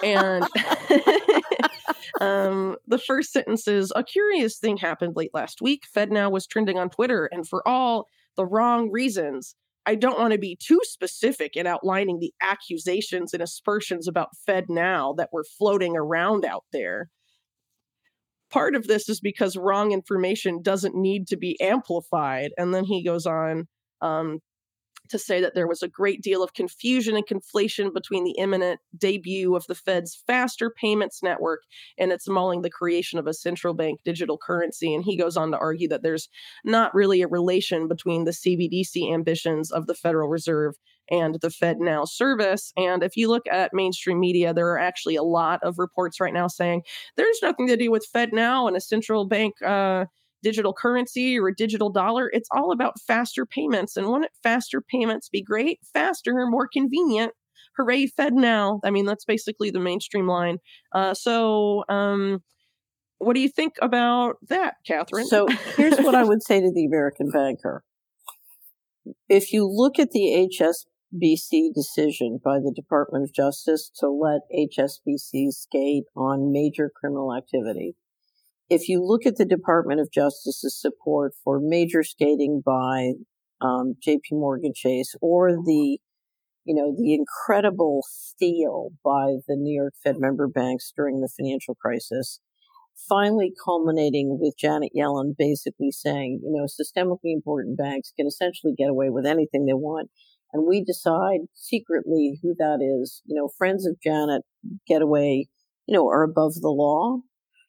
[0.03, 0.43] and
[2.21, 5.83] um, the first sentence is A curious thing happened late last week.
[5.95, 9.55] FedNow was trending on Twitter, and for all the wrong reasons.
[9.85, 15.17] I don't want to be too specific in outlining the accusations and aspersions about FedNow
[15.17, 17.09] that were floating around out there.
[18.51, 22.51] Part of this is because wrong information doesn't need to be amplified.
[22.57, 23.67] And then he goes on
[24.01, 24.39] um,
[25.11, 28.79] to say that there was a great deal of confusion and conflation between the imminent
[28.97, 31.61] debut of the Fed's faster payments network
[31.97, 34.93] and its mulling the creation of a central bank digital currency.
[34.93, 36.29] And he goes on to argue that there's
[36.63, 40.75] not really a relation between the CBDC ambitions of the Federal Reserve
[41.09, 42.71] and the FedNow service.
[42.77, 46.33] And if you look at mainstream media, there are actually a lot of reports right
[46.33, 46.83] now saying
[47.17, 49.55] there's nothing to do with FedNow and a central bank.
[49.61, 50.05] Uh,
[50.43, 52.29] digital currency or a digital dollar.
[52.33, 53.97] It's all about faster payments.
[53.97, 55.79] And wouldn't faster payments be great?
[55.93, 57.33] Faster, more convenient.
[57.77, 58.79] Hooray, FedNow.
[58.83, 60.57] I mean, that's basically the mainstream line.
[60.93, 62.43] Uh, so, um,
[63.19, 65.27] what do you think about that, Catherine?
[65.27, 67.83] So, here's what I would say to the American banker.
[69.29, 75.51] If you look at the HSBC decision by the Department of Justice to let HSBC
[75.51, 77.95] skate on major criminal activity,
[78.71, 83.11] if you look at the Department of Justice's support for major skating by
[83.59, 84.29] um, J.P.
[84.31, 85.99] Morgan Chase or the,
[86.63, 91.75] you know, the incredible steal by the New York Fed member banks during the financial
[91.75, 92.39] crisis,
[93.09, 98.89] finally culminating with Janet Yellen basically saying, you know, systemically important banks can essentially get
[98.89, 100.09] away with anything they want.
[100.53, 103.21] And we decide secretly who that is.
[103.25, 104.43] You know, friends of Janet
[104.87, 105.49] get away,
[105.87, 107.19] you know, are above the law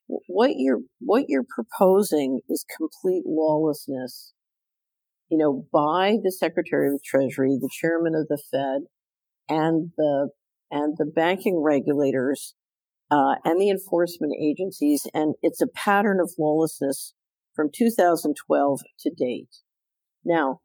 [0.06, 4.32] what you're what you're proposing is complete lawlessness
[5.30, 8.82] you know by the secretary of the treasury the chairman of the fed
[9.48, 10.28] and the
[10.70, 12.54] and the banking regulators
[13.10, 17.12] uh, and the enforcement agencies and it's a pattern of lawlessness
[17.54, 19.56] from 2012 to date.
[20.24, 20.60] Now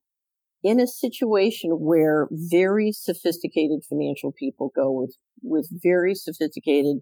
[0.63, 6.97] in a situation where very sophisticated financial people go with with very sophisticated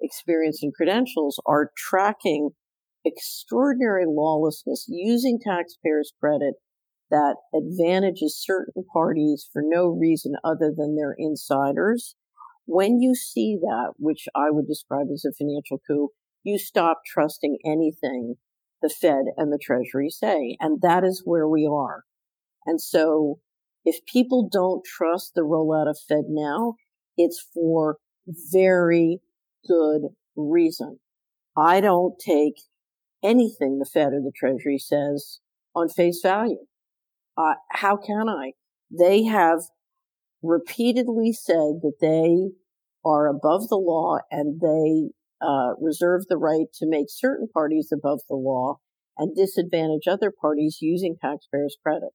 [0.00, 2.50] experience and credentials are tracking
[3.04, 6.54] extraordinary lawlessness using taxpayers' credit
[7.10, 12.14] that advantages certain parties for no reason other than they're insiders.
[12.66, 16.10] When you see that, which I would describe as a financial coup,
[16.42, 18.34] you stop trusting anything
[18.82, 20.56] the Fed and the Treasury say.
[20.60, 22.04] And that is where we are.
[22.66, 23.40] And so
[23.84, 26.74] if people don't trust the rollout of FedNow,
[27.16, 27.96] it's for
[28.52, 29.20] very
[29.66, 30.02] good
[30.36, 31.00] reason.
[31.56, 32.54] I don't take
[33.22, 35.40] anything the Fed or the Treasury says
[35.74, 36.66] on face value.
[37.36, 38.52] Uh, how can I?
[38.90, 39.62] They have
[40.42, 42.52] repeatedly said that they
[43.04, 48.20] are above the law and they uh, reserve the right to make certain parties above
[48.28, 48.76] the law
[49.16, 52.10] and disadvantage other parties using taxpayers' credit.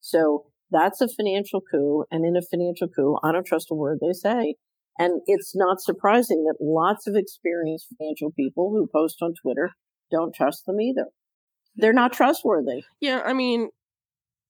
[0.00, 2.04] So that's a financial coup.
[2.10, 4.56] And in a financial coup, I don't trust a word they say.
[4.98, 9.70] And it's not surprising that lots of experienced financial people who post on Twitter
[10.10, 11.06] don't trust them either.
[11.76, 12.82] They're not trustworthy.
[13.00, 13.68] Yeah, I mean,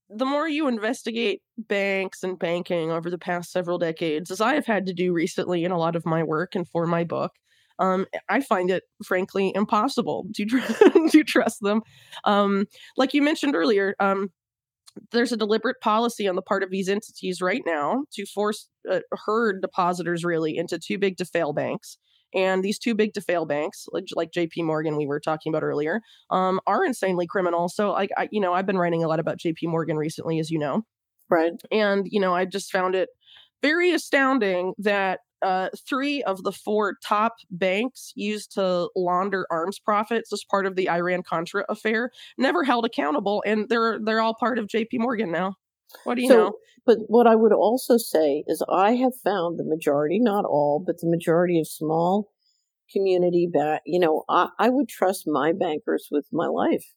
[0.08, 4.64] the more you investigate banks and banking over the past several decades, as I have
[4.64, 7.32] had to do recently in a lot of my work and for my book,
[7.78, 10.44] um, I find it frankly impossible to
[11.10, 11.82] to trust them.
[12.24, 14.30] Um, like you mentioned earlier, um,
[15.12, 19.00] there's a deliberate policy on the part of these entities right now to force uh,
[19.26, 21.98] herd depositors really into too big to fail banks.
[22.34, 24.62] And these too big to fail banks, like, like J.P.
[24.62, 27.70] Morgan, we were talking about earlier, um, are insanely criminal.
[27.70, 29.66] So, like, I, you know, I've been writing a lot about J.P.
[29.66, 30.82] Morgan recently, as you know,
[31.30, 31.52] right?
[31.72, 33.08] And you know, I just found it
[33.62, 40.32] very astounding that uh, three of the four top banks used to launder arms profits
[40.32, 44.58] as part of the Iran Contra affair never held accountable, and they're they're all part
[44.58, 44.98] of J.P.
[44.98, 45.54] Morgan now.
[46.04, 46.52] What do you so, know?
[46.86, 50.98] But what I would also say is, I have found the majority, not all, but
[51.00, 52.30] the majority of small
[52.92, 53.82] community back.
[53.84, 56.94] You know, I, I would trust my bankers with my life.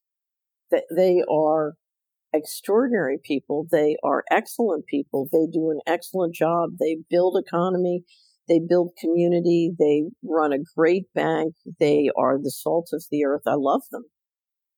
[0.71, 1.73] That they are
[2.33, 3.67] extraordinary people.
[3.69, 5.27] They are excellent people.
[5.31, 6.77] They do an excellent job.
[6.79, 8.03] They build economy.
[8.51, 9.71] They build community.
[9.79, 11.53] They run a great bank.
[11.79, 13.43] They are the salt of the earth.
[13.47, 14.03] I love them.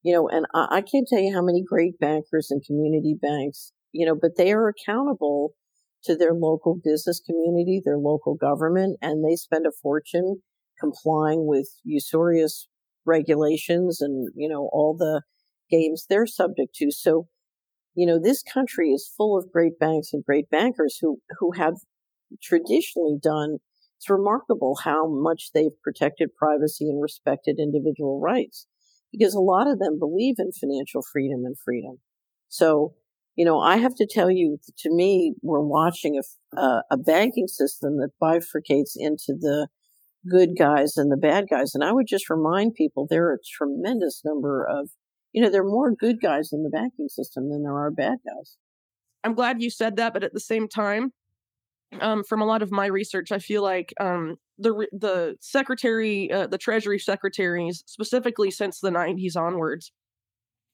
[0.04, 3.72] You know, and I, I can't tell you how many great bankers and community banks,
[3.92, 5.56] you know, but they are accountable
[6.04, 10.44] to their local business community, their local government, and they spend a fortune
[10.80, 12.68] complying with usurious
[13.08, 15.24] regulations and, you know, all the
[15.72, 16.92] games they're subject to.
[16.92, 17.28] So,
[17.96, 21.74] you know, this country is full of great banks and great bankers who, who have
[22.42, 23.58] traditionally done,
[23.98, 28.68] it's remarkable how much they've protected privacy and respected individual rights
[29.12, 32.00] because a lot of them believe in financial freedom and freedom.
[32.50, 32.96] So,
[33.36, 37.48] you know, I have to tell you, to me, we're watching a, uh, a banking
[37.48, 39.68] system that bifurcates into the
[40.30, 41.74] good guys and the bad guys.
[41.74, 44.90] And I would just remind people there are a tremendous number of,
[45.32, 48.18] you know, there are more good guys in the banking system than there are bad
[48.26, 48.58] guys.
[49.24, 51.14] I'm glad you said that, but at the same time,
[52.02, 56.48] um, from a lot of my research, I feel like um, the the secretary, uh,
[56.48, 59.92] the Treasury secretaries, specifically since the '90s onwards,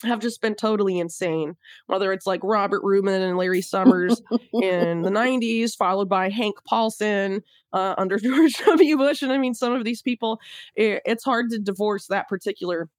[0.03, 1.55] have just been totally insane.
[1.87, 4.21] Whether it's like Robert Rubin and Larry Summers
[4.53, 7.41] in the '90s, followed by Hank Paulson
[7.73, 8.97] uh, under George W.
[8.97, 10.39] Bush, and I mean, some of these people,
[10.75, 12.89] it, it's hard to divorce that particular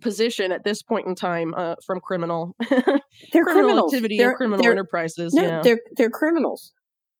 [0.00, 3.94] position at this point in time uh, from criminal they're criminal criminals.
[3.94, 5.32] activity they're, and criminal they're, enterprises.
[5.34, 5.62] No, yeah.
[5.62, 6.72] they're they're criminals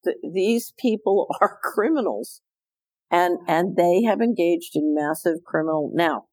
[0.07, 2.41] th- these people are criminals
[3.11, 5.91] and, and they have engaged in massive criminal.
[5.95, 6.25] Now,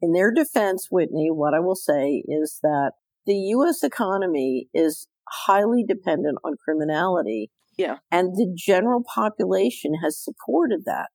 [0.00, 2.92] in their defense, Whitney, what I will say is that
[3.24, 3.82] the U.S.
[3.82, 7.50] economy is highly dependent on criminality.
[7.78, 7.98] Yeah.
[8.10, 11.08] And the general population has supported that.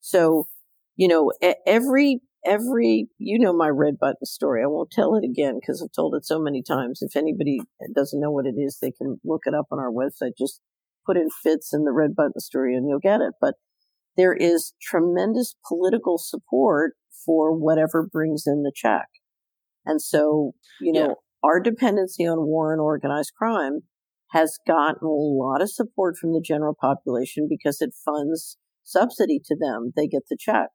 [0.00, 0.48] So,
[0.96, 1.32] you know,
[1.66, 4.62] every, every, you know, my red button story.
[4.62, 7.00] I won't tell it again because I've told it so many times.
[7.02, 7.60] If anybody
[7.94, 10.32] doesn't know what it is, they can look it up on our website.
[10.38, 10.60] Just
[11.08, 13.34] put in Fitts in the red button story and you'll get it.
[13.40, 13.54] But
[14.16, 16.94] there is tremendous political support
[17.24, 19.06] for whatever brings in the check.
[19.86, 21.14] And so, you know, yeah.
[21.42, 23.80] our dependency on war and organized crime
[24.32, 29.56] has gotten a lot of support from the general population because it funds subsidy to
[29.58, 29.92] them.
[29.96, 30.68] They get the check.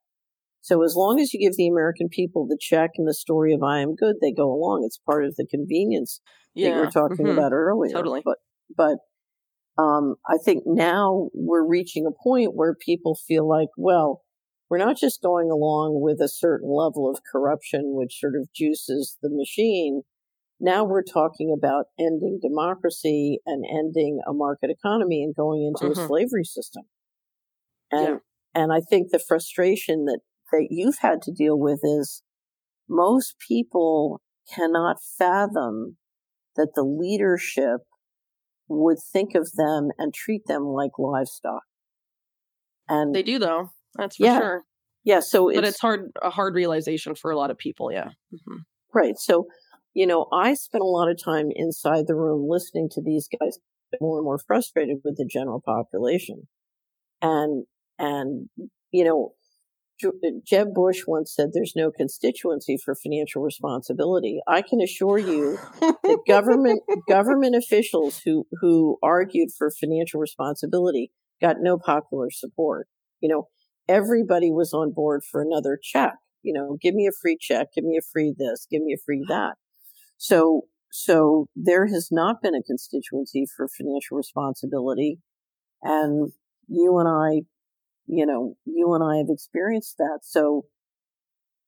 [0.60, 3.62] So as long as you give the American people the check and the story of
[3.62, 4.82] I am good, they go along.
[4.86, 6.20] It's part of the convenience
[6.54, 6.70] yeah.
[6.70, 7.38] that you were talking mm-hmm.
[7.38, 7.92] about earlier.
[7.92, 8.22] Totally.
[8.24, 8.38] But,
[8.74, 8.96] but
[9.76, 14.22] um, I think now we're reaching a point where people feel like, well,
[14.70, 19.18] we're not just going along with a certain level of corruption, which sort of juices
[19.20, 20.02] the machine.
[20.60, 26.00] Now we're talking about ending democracy and ending a market economy and going into mm-hmm.
[26.00, 26.84] a slavery system.
[27.90, 28.08] And,
[28.54, 28.62] yeah.
[28.62, 30.20] and I think the frustration that,
[30.52, 32.22] that you've had to deal with is
[32.88, 34.20] most people
[34.52, 35.96] cannot fathom
[36.56, 37.80] that the leadership
[38.76, 41.62] would think of them and treat them like livestock.
[42.88, 43.70] And they do though.
[43.96, 44.62] That's for yeah, sure.
[45.04, 45.20] Yeah.
[45.20, 47.92] So, but it's, it's hard, a hard realization for a lot of people.
[47.92, 48.08] Yeah.
[48.32, 48.56] Mm-hmm.
[48.92, 49.16] Right.
[49.18, 49.46] So,
[49.94, 53.58] you know, I spent a lot of time inside the room listening to these guys
[54.00, 56.48] more and more frustrated with the general population.
[57.22, 57.64] And,
[57.98, 58.48] and,
[58.90, 59.34] you know,
[60.44, 64.40] Jeb Bush once said there's no constituency for financial responsibility.
[64.46, 71.56] I can assure you that government government officials who who argued for financial responsibility got
[71.60, 72.88] no popular support.
[73.20, 73.48] You know,
[73.88, 76.14] everybody was on board for another check.
[76.42, 79.02] You know, give me a free check, give me a free this, give me a
[79.04, 79.54] free that.
[80.16, 85.18] So so there has not been a constituency for financial responsibility.
[85.82, 86.32] And
[86.68, 87.46] you and I
[88.06, 90.20] you know, you and I have experienced that.
[90.22, 90.66] So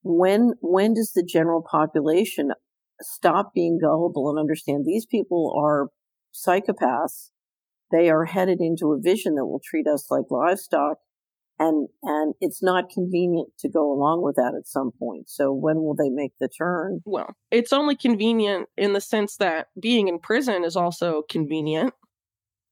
[0.02, 2.50] when, when does the general population
[3.00, 5.88] stop being gullible and understand these people are
[6.32, 7.30] psychopaths?
[7.90, 10.98] They are headed into a vision that will treat us like livestock.
[11.58, 15.30] And, and it's not convenient to go along with that at some point.
[15.30, 17.00] So when will they make the turn?
[17.06, 21.94] Well, it's only convenient in the sense that being in prison is also convenient,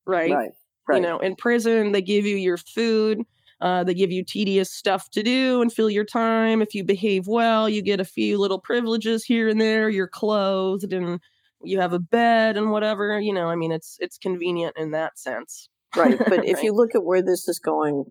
[0.06, 0.30] right?
[0.30, 0.50] Right.
[0.86, 0.96] Right.
[0.96, 3.22] You know, in prison, they give you your food,
[3.60, 6.62] uh, they give you tedious stuff to do and fill your time.
[6.62, 9.88] If you behave well, you get a few little privileges here and there.
[9.88, 11.20] You're clothed and
[11.62, 13.20] you have a bed and whatever.
[13.20, 15.68] You know, I mean, it's it's convenient in that sense.
[15.96, 16.18] Right.
[16.18, 16.44] But right.
[16.48, 18.04] if you look at where this is going,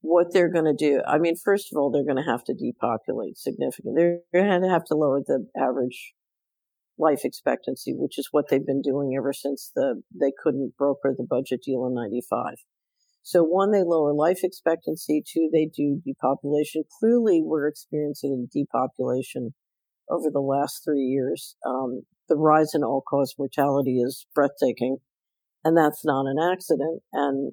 [0.00, 2.54] what they're going to do, I mean, first of all, they're going to have to
[2.54, 4.20] depopulate significantly.
[4.32, 6.12] They're going to have to lower the average
[6.98, 11.26] life expectancy, which is what they've been doing ever since the they couldn't broker the
[11.28, 12.54] budget deal in 95.
[13.22, 15.22] So one, they lower life expectancy.
[15.24, 16.82] Two, they do depopulation.
[16.98, 19.54] Clearly, we're experiencing depopulation
[20.10, 21.56] over the last three years.
[21.64, 24.98] Um, the rise in all cause mortality is breathtaking,
[25.64, 27.02] and that's not an accident.
[27.12, 27.52] And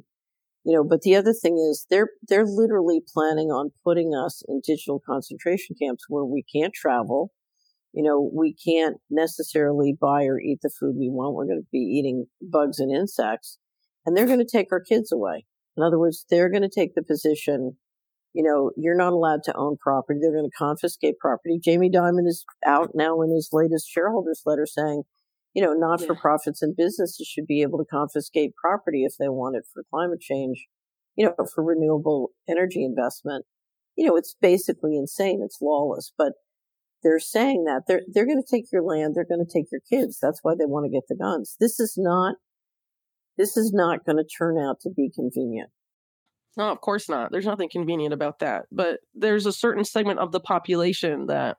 [0.65, 4.61] you know, but the other thing is they're they're literally planning on putting us in
[4.65, 7.31] digital concentration camps where we can't travel.
[7.93, 11.33] You know, we can't necessarily buy or eat the food we want.
[11.33, 13.57] We're going to be eating bugs and insects,
[14.05, 15.45] and they're going to take our kids away.
[15.79, 17.77] In other words, they're going to take the position,
[18.33, 20.19] you know, you're not allowed to own property.
[20.21, 21.57] They're going to confiscate property.
[21.63, 25.03] Jamie Dimon is out now in his latest shareholders letter saying,
[25.53, 29.29] you know, not for profits and businesses should be able to confiscate property if they
[29.29, 30.67] want it for climate change,
[31.15, 33.45] you know, for renewable energy investment.
[33.95, 35.39] You know, it's basically insane.
[35.41, 36.33] It's lawless, but
[37.03, 39.15] they're saying that they're, they're going to take your land.
[39.15, 40.19] They're going to take your kids.
[40.21, 41.55] That's why they want to get the guns.
[41.57, 42.35] This is not
[43.39, 45.69] this is not going to turn out to be convenient.
[46.57, 47.31] No, of course not.
[47.31, 48.65] There's nothing convenient about that.
[48.69, 51.55] But there's a certain segment of the population that,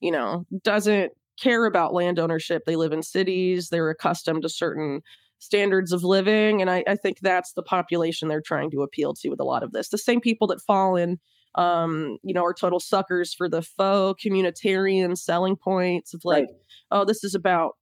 [0.00, 2.62] you know, doesn't care about land ownership.
[2.64, 5.02] They live in cities, they're accustomed to certain
[5.38, 6.62] standards of living.
[6.62, 9.62] And I, I think that's the population they're trying to appeal to with a lot
[9.62, 9.90] of this.
[9.90, 11.18] The same people that fall in
[11.54, 16.54] um, you know, are total suckers for the faux communitarian selling points of like, right.
[16.90, 17.76] oh, this is about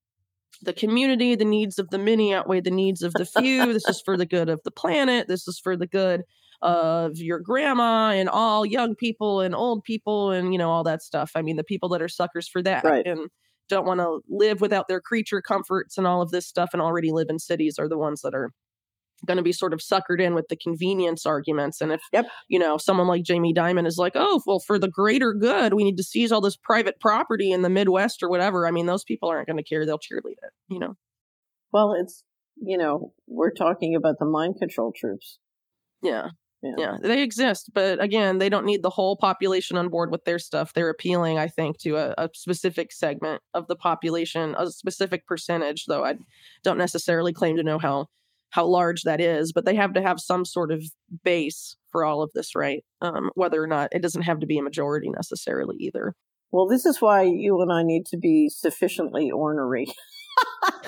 [0.62, 3.72] the community, the needs of the many outweigh the needs of the few.
[3.72, 5.28] this is for the good of the planet.
[5.28, 6.22] This is for the good
[6.62, 11.02] of your grandma and all young people and old people and you know all that
[11.02, 11.32] stuff.
[11.34, 13.06] I mean, the people that are suckers for that right.
[13.06, 13.28] and
[13.68, 17.10] don't want to live without their creature comforts and all of this stuff and already
[17.10, 18.50] live in cities are the ones that are
[19.26, 21.80] going to be sort of suckered in with the convenience arguments.
[21.80, 22.26] And if, yep.
[22.48, 25.84] you know, someone like Jamie Dimon is like, oh, well, for the greater good, we
[25.84, 28.66] need to seize all this private property in the Midwest or whatever.
[28.66, 29.86] I mean, those people aren't going to care.
[29.86, 30.96] They'll cheerlead it, you know?
[31.72, 32.24] Well, it's,
[32.56, 35.38] you know, we're talking about the mind control troops.
[36.02, 36.28] Yeah.
[36.62, 36.74] Yeah.
[36.76, 36.96] yeah.
[37.00, 40.74] they exist, but again, they don't need the whole population on board with their stuff.
[40.74, 45.86] They're appealing, I think, to a, a, specific segment of the population, a specific percentage,
[45.86, 46.16] though I
[46.62, 48.08] don't necessarily claim to know how
[48.50, 50.84] how large that is, but they have to have some sort of
[51.24, 52.84] base for all of this, right?
[53.00, 56.14] Um, whether or not it doesn't have to be a majority necessarily either.
[56.52, 59.86] Well, this is why you and I need to be sufficiently ornery.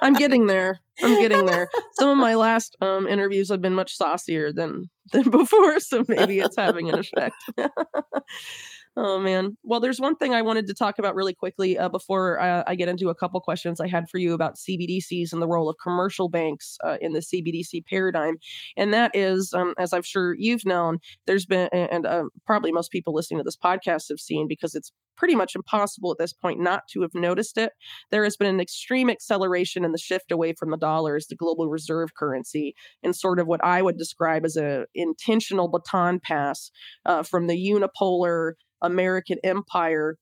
[0.00, 0.80] I'm getting there.
[1.02, 1.68] I'm getting there.
[1.92, 6.40] Some of my last um, interviews have been much saucier than than before, so maybe
[6.40, 7.36] it's having an effect.
[9.00, 9.56] Oh man.
[9.62, 12.74] Well, there's one thing I wanted to talk about really quickly uh, before uh, I
[12.74, 15.76] get into a couple questions I had for you about CBDCs and the role of
[15.80, 18.38] commercial banks uh, in the CBDC paradigm,
[18.76, 22.90] and that is, um, as I'm sure you've known, there's been, and uh, probably most
[22.90, 26.60] people listening to this podcast have seen, because it's pretty much impossible at this point
[26.60, 27.72] not to have noticed it.
[28.10, 31.36] There has been an extreme acceleration in the shift away from the dollar as the
[31.36, 32.74] global reserve currency,
[33.04, 36.72] and sort of what I would describe as a intentional baton pass
[37.06, 40.16] uh, from the unipolar American empire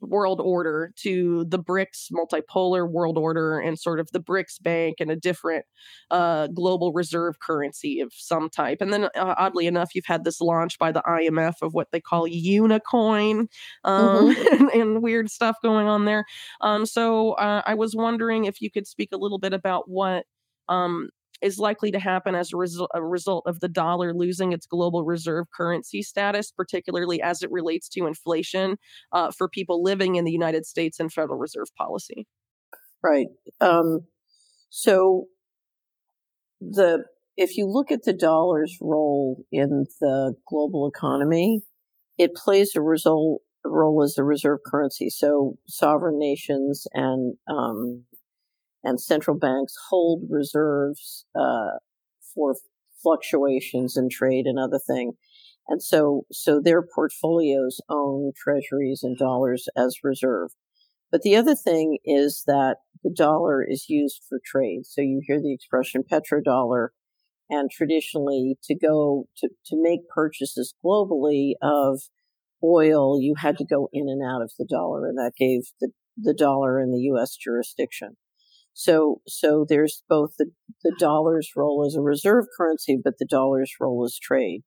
[0.00, 5.10] world order to the BRICS multipolar world order and sort of the BRICS bank and
[5.10, 5.64] a different
[6.10, 8.78] uh, global reserve currency of some type.
[8.80, 12.00] And then, uh, oddly enough, you've had this launch by the IMF of what they
[12.00, 13.46] call Unicoin
[13.84, 14.54] um, mm-hmm.
[14.54, 16.24] and, and, weird stuff going on there.
[16.60, 20.24] Um, so uh, I was wondering if you could speak a little bit about what
[20.68, 21.10] um,
[21.42, 25.04] is likely to happen as a, result, a result of the dollar losing its global
[25.04, 28.76] reserve currency status, particularly as it relates to inflation
[29.12, 32.26] uh, for people living in the United States and Federal Reserve policy.
[33.02, 33.26] Right.
[33.60, 34.00] Um,
[34.70, 35.26] so
[36.60, 37.04] the
[37.36, 41.62] if you look at the dollar's role in the global economy,
[42.16, 45.10] it plays a result role as a reserve currency.
[45.10, 48.04] So sovereign nations and um,
[48.84, 51.78] and central banks hold reserves uh,
[52.34, 52.54] for
[53.02, 55.12] fluctuations in trade and other thing.
[55.66, 60.50] And so, so their portfolios own treasuries and dollars as reserve.
[61.10, 64.82] But the other thing is that the dollar is used for trade.
[64.84, 66.88] So you hear the expression petrodollar
[67.48, 72.00] and traditionally to go to, to make purchases globally of
[72.62, 75.90] oil, you had to go in and out of the dollar and that gave the,
[76.16, 77.36] the dollar in the U.S.
[77.36, 78.16] jurisdiction.
[78.74, 80.50] So, so there's both the,
[80.82, 84.62] the dollar's role as a reserve currency, but the dollar's role as trade.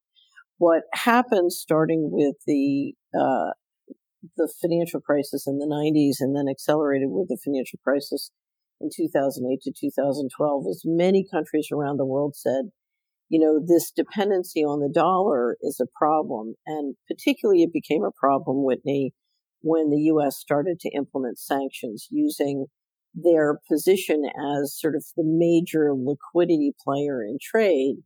[0.58, 3.52] What happened starting with the, uh,
[4.38, 8.32] the financial crisis in the 90s and then accelerated with the financial crisis
[8.80, 12.72] in 2008 to 2012 is many countries around the world said,
[13.30, 16.56] you know, this dependency on the dollar is a problem.
[16.66, 19.14] And particularly it became a problem, Whitney,
[19.62, 20.38] when the U.S.
[20.38, 22.68] started to implement sanctions using
[23.14, 24.24] their position
[24.56, 27.98] as sort of the major liquidity player in trade,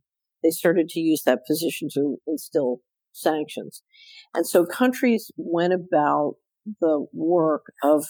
[0.42, 2.80] they started to use that position to instill
[3.12, 3.82] sanctions.
[4.34, 6.34] And so countries went about
[6.80, 8.06] the work of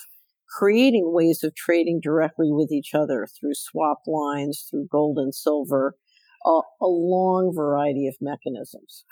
[0.58, 5.96] creating ways of trading directly with each other through swap lines, through gold and silver,
[6.44, 9.04] a, a long variety of mechanisms.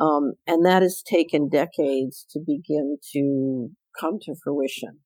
[0.00, 5.00] Um, and that has taken decades to begin to come to fruition.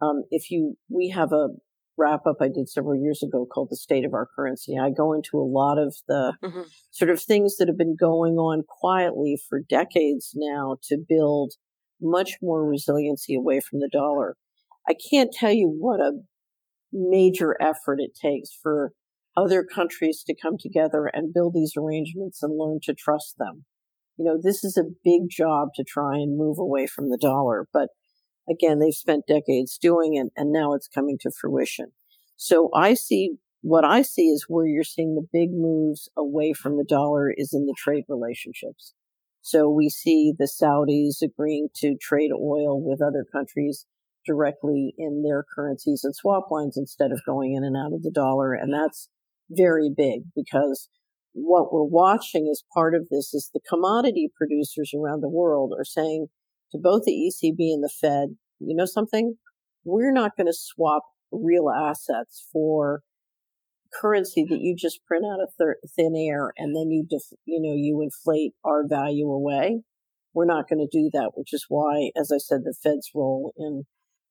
[0.00, 1.48] Um, if you, we have a
[1.98, 4.78] wrap up I did several years ago called The State of Our Currency.
[4.78, 6.62] I go into a lot of the mm-hmm.
[6.90, 11.54] sort of things that have been going on quietly for decades now to build
[12.00, 14.36] much more resiliency away from the dollar.
[14.88, 16.12] I can't tell you what a
[16.92, 18.92] major effort it takes for
[19.36, 23.64] other countries to come together and build these arrangements and learn to trust them.
[24.16, 27.66] You know, this is a big job to try and move away from the dollar,
[27.72, 27.90] but
[28.50, 31.92] Again, they've spent decades doing it and now it's coming to fruition.
[32.36, 36.76] So I see what I see is where you're seeing the big moves away from
[36.76, 38.94] the dollar is in the trade relationships.
[39.40, 43.86] So we see the Saudis agreeing to trade oil with other countries
[44.26, 48.10] directly in their currencies and swap lines instead of going in and out of the
[48.10, 48.52] dollar.
[48.52, 49.08] And that's
[49.50, 50.88] very big because
[51.32, 55.84] what we're watching as part of this is the commodity producers around the world are
[55.84, 56.28] saying,
[56.72, 59.36] to both the ECB and the Fed, you know something?
[59.84, 63.02] We're not going to swap real assets for
[63.92, 67.60] currency that you just print out of th- thin air and then you def- you
[67.60, 69.82] know you inflate our value away.
[70.34, 73.52] We're not going to do that, which is why, as I said, the Fed's role
[73.56, 73.84] in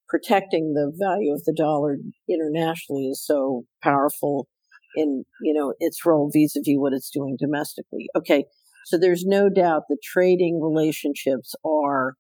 [0.07, 1.97] protecting the value of the dollar
[2.29, 4.47] internationally is so powerful
[4.95, 8.07] in you know its role vis-a-vis what it's doing domestically.
[8.15, 8.45] Okay,
[8.85, 12.13] so there's no doubt the trading relationships are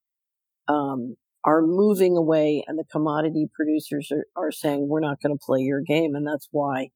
[0.67, 5.43] um, are moving away and the commodity producers are, are saying we're not going to
[5.43, 6.89] play your game and that's why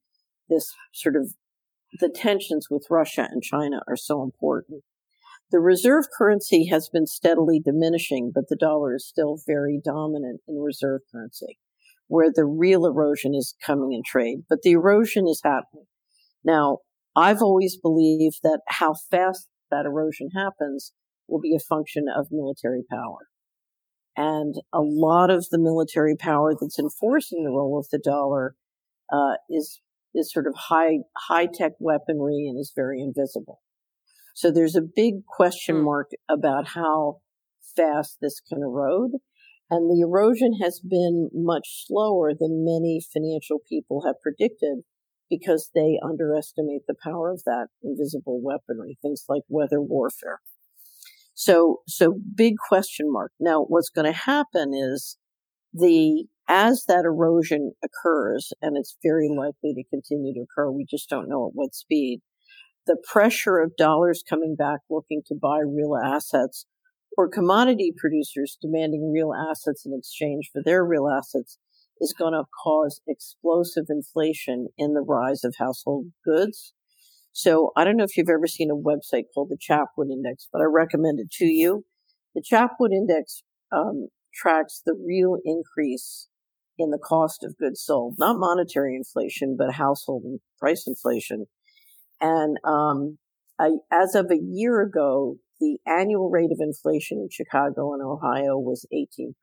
[0.48, 1.34] this sort of
[2.00, 4.82] the tensions with Russia and China are so important.
[5.50, 10.60] The reserve currency has been steadily diminishing, but the dollar is still very dominant in
[10.60, 11.58] reserve currency,
[12.06, 14.44] where the real erosion is coming in trade.
[14.48, 15.84] But the erosion is happening.
[16.42, 16.78] Now,
[17.14, 20.94] I've always believed that how fast that erosion happens
[21.28, 23.28] will be a function of military power.
[24.16, 28.54] And a lot of the military power that's enforcing the role of the dollar
[29.10, 29.80] uh, is
[30.14, 33.60] is sort of high high tech weaponry and is very invisible.
[34.34, 35.84] So there's a big question hmm.
[35.84, 37.20] mark about how
[37.76, 39.12] fast this can erode.
[39.70, 44.84] And the erosion has been much slower than many financial people have predicted
[45.30, 50.40] because they underestimate the power of that invisible weaponry, things like weather warfare.
[51.34, 53.32] So, so big question mark.
[53.40, 55.16] Now, what's going to happen is
[55.72, 61.08] the, as that erosion occurs, and it's very likely to continue to occur, we just
[61.08, 62.20] don't know at what speed,
[62.86, 66.66] the pressure of dollars coming back looking to buy real assets
[67.16, 71.58] or commodity producers demanding real assets in exchange for their real assets
[72.00, 76.72] is going to cause explosive inflation in the rise of household goods.
[77.32, 80.60] So I don't know if you've ever seen a website called the Chapwood Index, but
[80.60, 81.84] I recommend it to you.
[82.34, 83.42] The Chapwood Index
[83.72, 86.28] um, tracks the real increase
[86.78, 91.46] in the cost of goods sold, not monetary inflation, but household and price inflation.
[92.20, 93.18] And um,
[93.58, 98.58] I, as of a year ago, the annual rate of inflation in Chicago and Ohio
[98.58, 99.34] was 18%.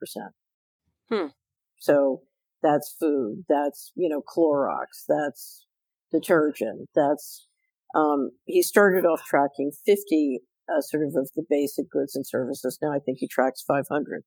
[1.10, 1.28] Hmm.
[1.78, 2.22] So
[2.62, 5.64] that's food, that's, you know, Clorox, that's
[6.12, 7.46] detergent, that's,
[7.94, 10.40] um, he started off tracking 50
[10.70, 12.78] uh, sort of of the basic goods and services.
[12.80, 14.22] Now I think he tracks 500.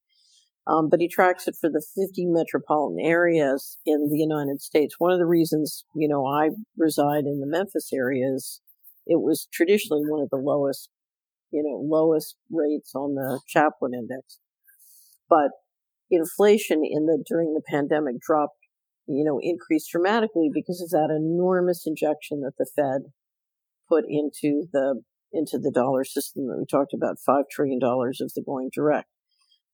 [0.65, 4.95] Um, but he tracks it for the 50 metropolitan areas in the United States.
[4.97, 8.61] One of the reasons, you know, I reside in the Memphis area is
[9.05, 10.89] it was traditionally one of the lowest,
[11.51, 14.39] you know, lowest rates on the Chapwood Index.
[15.29, 15.51] But
[16.09, 18.57] inflation in the during the pandemic dropped,
[19.05, 23.11] you know, increased dramatically because of that enormous injection that the Fed
[23.87, 25.01] put into the
[25.31, 29.07] into the dollar system that we talked about, five trillion dollars of the going direct.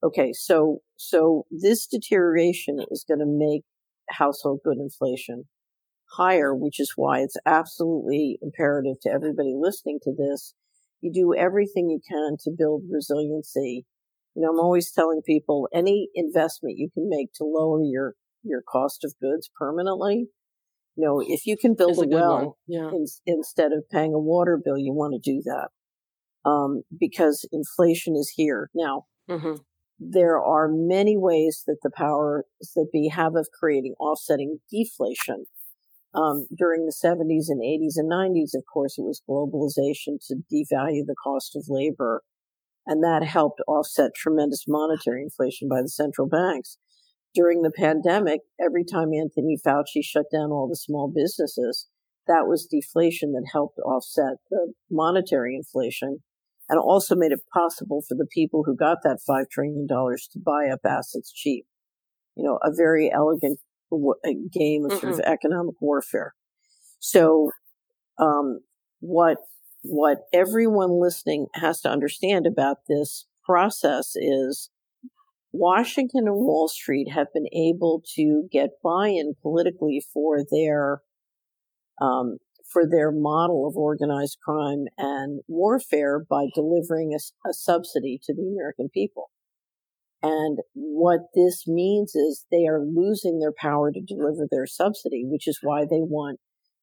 [0.02, 3.62] Okay, so so this deterioration is going to make
[4.08, 5.44] household good inflation
[6.16, 10.54] higher, which is why it's absolutely imperative to everybody listening to this.
[11.00, 13.86] You do everything you can to build resiliency.
[14.34, 18.62] You know, I'm always telling people any investment you can make to lower your your
[18.62, 20.28] cost of goods permanently.
[21.00, 22.88] You know, if you can build a, a well yeah.
[22.88, 28.16] in, instead of paying a water bill, you want to do that um, because inflation
[28.16, 29.06] is here now.
[29.28, 29.54] Mm-hmm
[30.00, 32.44] there are many ways that the powers
[32.74, 35.44] that be have of creating offsetting deflation.
[36.12, 41.06] Um, during the 70s and 80s and 90s, of course, it was globalization to devalue
[41.06, 42.22] the cost of labor.
[42.86, 46.78] And that helped offset tremendous monetary inflation by the central banks.
[47.34, 51.86] During the pandemic, every time Anthony Fauci shut down all the small businesses,
[52.26, 56.18] that was deflation that helped offset the monetary inflation
[56.68, 60.68] and also made it possible for the people who got that $5 trillion to buy
[60.72, 61.66] up assets cheap.
[62.36, 63.58] You know, a very elegant
[64.52, 66.34] game of sort mm of economic warfare.
[67.00, 67.50] So,
[68.18, 68.60] um,
[69.00, 69.38] what,
[69.82, 74.70] what everyone listening has to understand about this process is
[75.52, 81.00] Washington and Wall Street have been able to get buy-in politically for their
[82.00, 82.38] um,
[82.72, 88.42] for their model of organized crime and warfare by delivering a, a, subsidy to the
[88.42, 89.30] American people.
[90.22, 95.48] And what this means is they are losing their power to deliver their subsidy, which
[95.48, 96.38] is why they want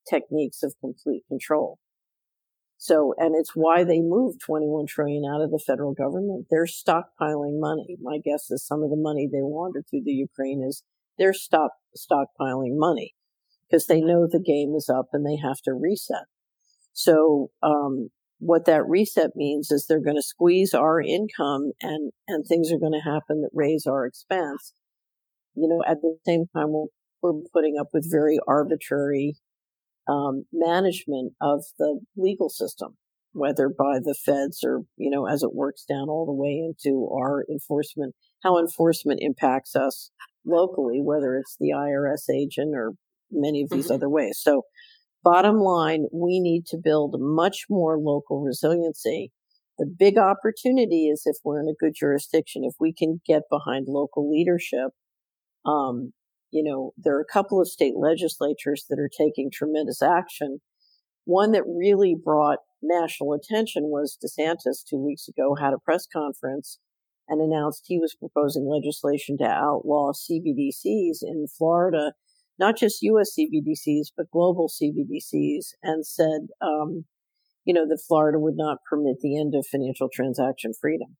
[0.09, 1.79] techniques of complete control.
[2.77, 6.45] So, and it's why they moved 21 trillion out of the federal government.
[6.49, 7.97] They're stockpiling money.
[7.99, 10.83] My guess is some of the money they laundered through the Ukraine is
[11.17, 13.15] they're stop, stockpiling money
[13.67, 16.25] because they know the game is up and they have to reset.
[16.93, 18.09] So, um,
[18.39, 22.77] what that reset means is they're going to squeeze our income and, and things are
[22.77, 24.73] going to happen that raise our expense.
[25.55, 26.85] You know, at the same time, we're,
[27.21, 29.37] we're putting up with very arbitrary,
[30.07, 32.97] um, management of the legal system,
[33.33, 37.09] whether by the feds or, you know, as it works down all the way into
[37.13, 40.11] our enforcement, how enforcement impacts us
[40.45, 42.93] locally, whether it's the IRS agent or
[43.31, 43.95] many of these mm-hmm.
[43.95, 44.39] other ways.
[44.41, 44.63] So
[45.23, 49.31] bottom line, we need to build much more local resiliency.
[49.77, 53.87] The big opportunity is if we're in a good jurisdiction, if we can get behind
[53.87, 54.91] local leadership.
[55.65, 56.13] Um,
[56.51, 60.59] you know, there are a couple of state legislatures that are taking tremendous action.
[61.25, 66.79] One that really brought national attention was DeSantis two weeks ago had a press conference
[67.27, 72.13] and announced he was proposing legislation to outlaw CBDCs in Florida
[72.59, 73.35] not just U.S.
[73.37, 77.05] CBDCs, but global CBDCs, and said, um,
[77.65, 81.17] you know, that Florida would not permit the end of financial transaction freedom.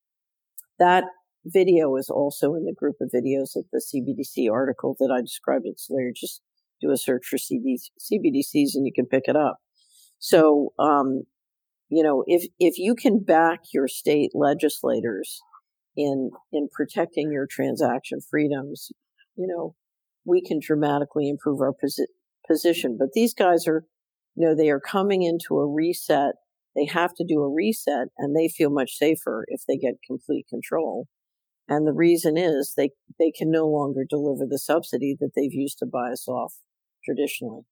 [0.80, 1.06] That
[1.52, 5.65] video is also in the group of videos of the CBDC article that I described
[5.65, 6.11] at Solari.
[6.15, 6.41] Just
[6.82, 9.57] do a search for CBDCs and you can pick it up.
[10.19, 11.24] So, um,
[11.90, 15.41] you know, if, if you can back your state legislators
[15.95, 18.91] in, in protecting your transaction freedoms,
[19.36, 19.76] you know,
[20.26, 22.06] we can dramatically improve our posi-
[22.48, 22.98] position.
[22.99, 23.86] But these guys are,
[24.36, 26.36] you know, they are coming into a reset.
[26.76, 30.48] They have to do a reset and they feel much safer if they get complete
[30.49, 31.07] control.
[31.69, 35.80] And the reason is they, they can no longer deliver the subsidy that they've used
[35.80, 36.56] to buy us off
[37.03, 37.64] traditionally.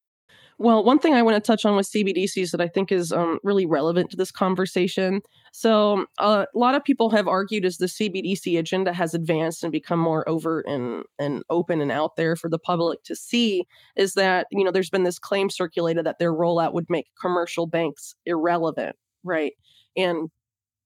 [0.57, 3.39] Well, one thing I want to touch on with CBDCs that I think is um,
[3.43, 5.21] really relevant to this conversation.
[5.51, 9.71] So, uh, a lot of people have argued as the CBDC agenda has advanced and
[9.71, 13.65] become more overt and, and open and out there for the public to see,
[13.97, 17.67] is that, you know, there's been this claim circulated that their rollout would make commercial
[17.67, 18.95] banks irrelevant,
[19.25, 19.53] right?
[19.97, 20.29] And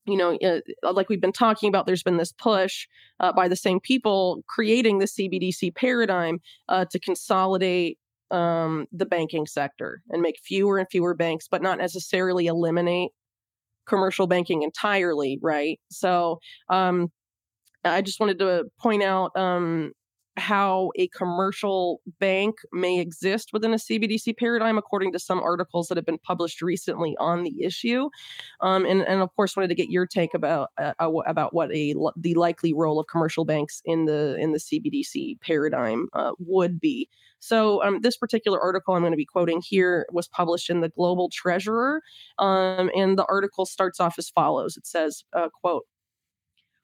[0.05, 2.87] you know, uh, like we've been talking about, there's been this push
[3.19, 7.97] uh, by the same people creating the CBDC paradigm uh, to consolidate
[8.31, 13.11] um, the banking sector and make fewer and fewer banks, but not necessarily eliminate
[13.87, 15.79] commercial banking entirely, right?
[15.89, 16.39] So
[16.69, 17.11] um,
[17.83, 19.93] I just wanted to point out um,
[20.39, 25.97] how a commercial bank may exist within a CBDC paradigm, according to some articles that
[25.97, 28.09] have been published recently on the issue,
[28.61, 31.71] um, and and of course wanted to get your take about uh, uh about what
[31.71, 36.79] a the likely role of commercial banks in the in the CBDC paradigm uh, would
[36.79, 37.09] be.
[37.39, 40.89] So um, this particular article I'm going to be quoting here was published in the
[40.89, 42.01] Global Treasurer,
[42.37, 44.77] um, and the article starts off as follows.
[44.77, 45.85] It says, uh, "quote."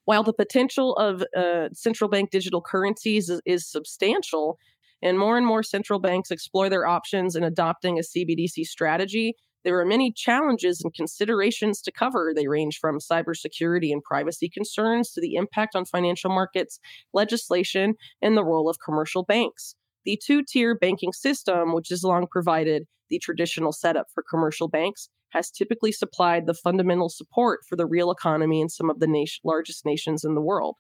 [0.05, 4.57] While the potential of uh, central bank digital currencies is, is substantial,
[5.01, 9.79] and more and more central banks explore their options in adopting a CBDC strategy, there
[9.79, 12.33] are many challenges and considerations to cover.
[12.35, 16.79] They range from cybersecurity and privacy concerns to the impact on financial markets,
[17.13, 19.75] legislation, and the role of commercial banks.
[20.05, 25.09] The two tier banking system, which has long provided the traditional setup for commercial banks,
[25.29, 29.41] has typically supplied the fundamental support for the real economy in some of the nation,
[29.43, 30.75] largest nations in the world.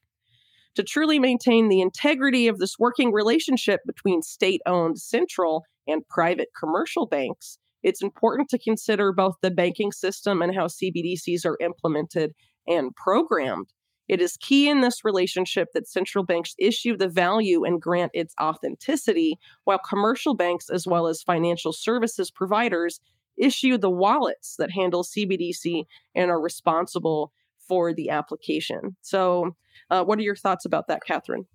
[0.75, 6.49] To truly maintain the integrity of this working relationship between state owned central and private
[6.57, 12.33] commercial banks, it's important to consider both the banking system and how CBDCs are implemented
[12.67, 13.67] and programmed.
[14.07, 18.35] It is key in this relationship that central banks issue the value and grant its
[18.39, 22.99] authenticity, while commercial banks, as well as financial services providers,
[23.37, 27.31] issue the wallets that handle CBDC and are responsible
[27.67, 28.95] for the application.
[29.01, 29.55] So,
[29.89, 31.45] uh, what are your thoughts about that, Catherine?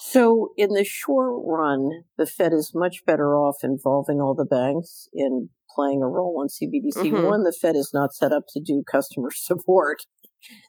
[0.00, 5.08] So, in the short run, the Fed is much better off involving all the banks
[5.12, 7.10] in playing a role in CBDC.
[7.10, 7.24] Mm-hmm.
[7.24, 10.02] One, the Fed is not set up to do customer support.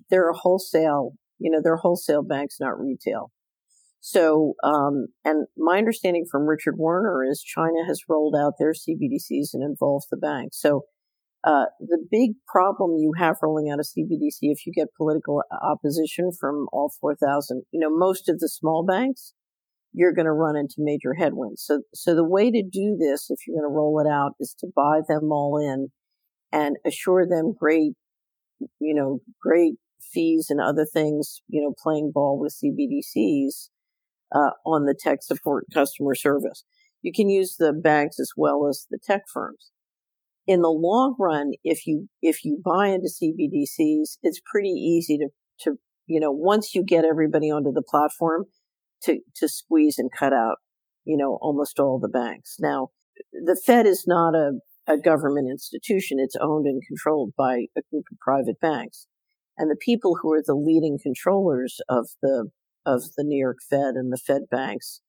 [0.09, 3.31] They're a wholesale, you know, they're wholesale banks, not retail.
[4.01, 9.53] So, um, and my understanding from Richard Werner is China has rolled out their CBDCs
[9.53, 10.59] and involves the banks.
[10.61, 10.83] So,
[11.43, 16.31] uh, the big problem you have rolling out a CBDC, if you get political opposition
[16.37, 19.33] from all 4,000, you know, most of the small banks,
[19.93, 21.63] you're going to run into major headwinds.
[21.65, 24.53] So, so the way to do this, if you're going to roll it out, is
[24.59, 25.87] to buy them all in
[26.51, 27.93] and assure them great,
[28.79, 33.69] you know, great fees and other things, you know, playing ball with CBDCs
[34.33, 36.63] uh, on the tech support customer service.
[37.01, 39.71] You can use the banks as well as the tech firms.
[40.45, 45.29] In the long run, if you if you buy into CBDCs, it's pretty easy to
[45.61, 48.45] to you know once you get everybody onto the platform
[49.03, 50.57] to to squeeze and cut out
[51.05, 52.57] you know almost all the banks.
[52.59, 52.89] Now,
[53.31, 54.59] the Fed is not a
[54.89, 56.19] a government institution.
[56.19, 59.05] It's owned and controlled by a group of private banks.
[59.59, 62.49] And the people who are the leading controllers of the
[62.85, 65.01] of the New York Fed and the Fed banks,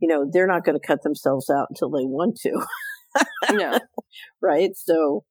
[0.00, 2.64] you know, they're not going to cut themselves out until they want to.
[3.52, 3.78] yeah.
[4.42, 4.70] right.
[4.74, 5.24] So,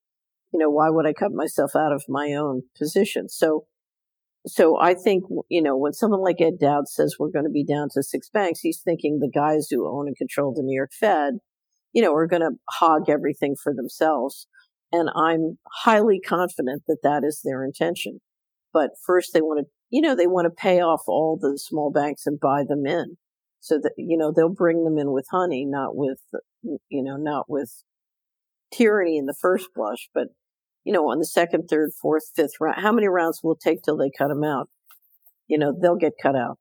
[0.54, 3.30] you know, why would I cut myself out of my own position?
[3.30, 3.66] So,
[4.46, 7.66] so I think, you know, when someone like Ed Dowd says we're going to be
[7.66, 10.92] down to six banks, he's thinking the guys who own and control the New York
[11.00, 11.40] Fed,
[11.94, 14.48] you know, are going to hog everything for themselves.
[14.92, 18.20] And I'm highly confident that that is their intention.
[18.74, 21.92] But first they want to you know, they want to pay off all the small
[21.92, 23.18] banks and buy them in.
[23.60, 26.20] So that, you know, they'll bring them in with honey, not with,
[26.64, 27.84] you know, not with
[28.74, 30.30] tyranny in the first blush, but,
[30.84, 33.84] you know, on the second, third, fourth, fifth round, how many rounds will it take
[33.84, 34.70] till they cut them out?
[35.48, 36.58] You know, they'll get cut out.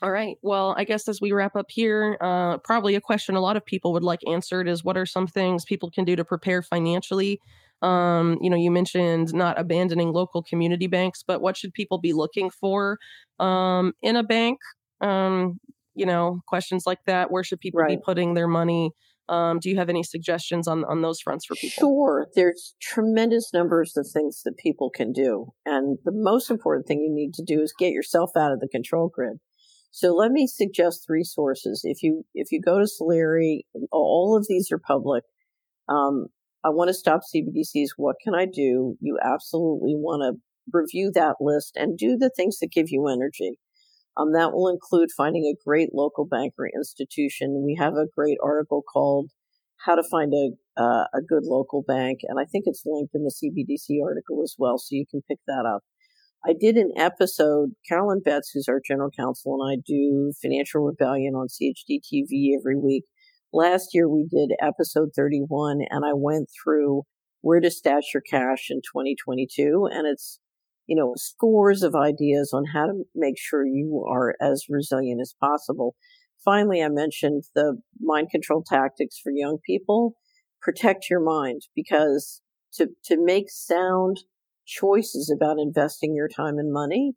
[0.00, 0.36] All right.
[0.42, 3.66] Well, I guess as we wrap up here, uh, probably a question a lot of
[3.66, 7.40] people would like answered is what are some things people can do to prepare financially
[7.82, 12.12] um, you know, you mentioned not abandoning local community banks, but what should people be
[12.12, 12.98] looking for
[13.38, 14.58] um, in a bank?
[15.00, 15.60] Um,
[15.94, 17.30] you know, questions like that.
[17.30, 17.98] Where should people right.
[17.98, 18.92] be putting their money?
[19.28, 21.70] Um, do you have any suggestions on on those fronts for people?
[21.78, 22.26] Sure.
[22.34, 27.12] There's tremendous numbers of things that people can do, and the most important thing you
[27.12, 29.38] need to do is get yourself out of the control grid.
[29.90, 31.82] So let me suggest three sources.
[31.84, 33.60] If you if you go to Solari,
[33.92, 35.24] all of these are public.
[35.88, 36.28] Um,
[36.64, 37.90] I want to stop CBDCs.
[37.96, 38.96] What can I do?
[39.00, 40.40] You absolutely want to
[40.72, 43.58] review that list and do the things that give you energy.
[44.16, 47.62] Um, that will include finding a great local bank or institution.
[47.64, 49.30] We have a great article called
[49.84, 52.20] How to Find a, uh, a good local bank.
[52.24, 55.38] And I think it's linked in the CBDC article as well, so you can pick
[55.46, 55.82] that up.
[56.44, 61.34] I did an episode, Carolyn Betts, who's our general counsel, and I do Financial Rebellion
[61.34, 63.04] on CHD TV every week.
[63.52, 67.02] Last year we did episode 31 and I went through
[67.40, 69.88] where to stash your cash in 2022.
[69.90, 70.38] And it's,
[70.86, 75.34] you know, scores of ideas on how to make sure you are as resilient as
[75.40, 75.94] possible.
[76.44, 80.14] Finally, I mentioned the mind control tactics for young people.
[80.60, 82.42] Protect your mind because
[82.74, 84.18] to, to make sound
[84.66, 87.14] choices about investing your time and money,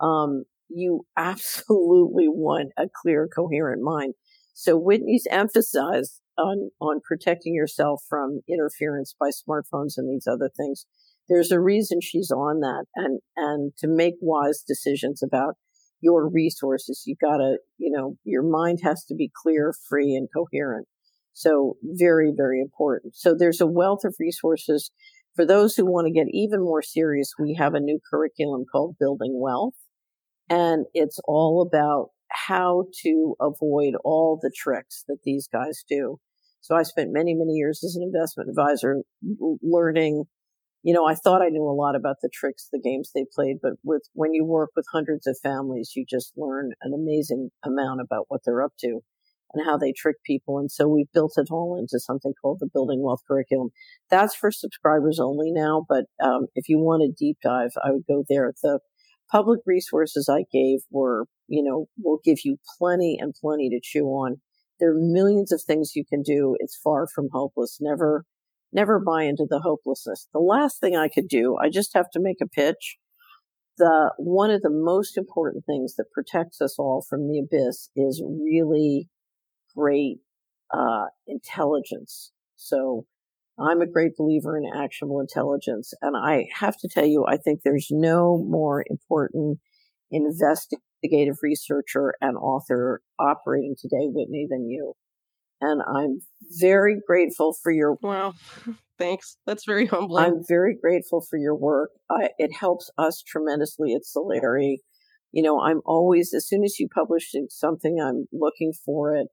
[0.00, 4.14] um, you absolutely want a clear, coherent mind.
[4.60, 10.84] So Whitney's emphasized on, on protecting yourself from interference by smartphones and these other things.
[11.28, 15.54] There's a reason she's on that and, and to make wise decisions about
[16.00, 20.88] your resources, you gotta, you know, your mind has to be clear, free, and coherent.
[21.34, 23.14] So very, very important.
[23.14, 24.90] So there's a wealth of resources
[25.36, 27.32] for those who want to get even more serious.
[27.38, 29.74] We have a new curriculum called Building Wealth
[30.50, 36.18] and it's all about how to avoid all the tricks that these guys do.
[36.60, 39.02] So I spent many, many years as an investment advisor
[39.62, 40.24] learning,
[40.82, 43.56] you know, I thought I knew a lot about the tricks, the games they played,
[43.62, 48.00] but with, when you work with hundreds of families, you just learn an amazing amount
[48.00, 49.00] about what they're up to
[49.54, 50.58] and how they trick people.
[50.58, 53.70] And so we've built it all into something called the Building Wealth Curriculum.
[54.10, 58.04] That's for subscribers only now, but um, if you want a deep dive, I would
[58.06, 58.48] go there.
[58.48, 58.80] At the
[59.30, 64.06] public resources I gave were, you know, will give you plenty and plenty to chew
[64.06, 64.40] on.
[64.80, 66.56] There are millions of things you can do.
[66.60, 67.78] It's far from hopeless.
[67.80, 68.24] Never,
[68.72, 70.28] never buy into the hopelessness.
[70.32, 72.96] The last thing I could do, I just have to make a pitch.
[73.76, 78.22] The, one of the most important things that protects us all from the abyss is
[78.24, 79.08] really
[79.76, 80.18] great,
[80.72, 82.32] uh, intelligence.
[82.56, 83.06] So
[83.60, 85.92] I'm a great believer in actionable intelligence.
[86.00, 89.58] And I have to tell you, I think there's no more important
[90.10, 94.94] investigative researcher and author operating today, Whitney, than you.
[95.60, 96.20] And I'm
[96.60, 97.96] very grateful for your.
[98.00, 98.34] Wow.
[98.98, 99.36] Thanks.
[99.46, 100.24] That's very humbling.
[100.24, 101.90] I'm very grateful for your work.
[102.10, 104.78] I, it helps us tremendously at Solari.
[105.30, 109.28] You know, I'm always, as soon as you publish something, I'm looking for it.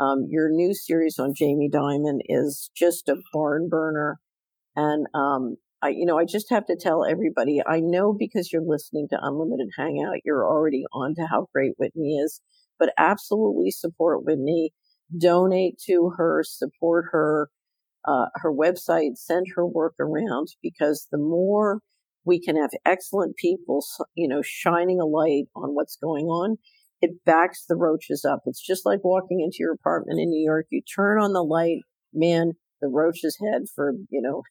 [0.00, 4.18] Um, your new series on Jamie Dimon is just a barn burner.
[4.74, 8.62] And, um, I, you know, I just have to tell everybody, I know because you're
[8.64, 12.40] listening to Unlimited Hangout, you're already on to how great Whitney is,
[12.78, 14.72] but absolutely support Whitney.
[15.16, 17.50] Donate to her, support her,
[18.06, 21.80] uh, her website, send her work around because the more
[22.24, 26.58] we can have excellent people, you know, shining a light on what's going on,
[27.00, 28.40] it backs the roaches up.
[28.46, 30.66] It's just like walking into your apartment in New York.
[30.70, 31.80] You turn on the light,
[32.12, 34.42] man, the roaches head for, you know,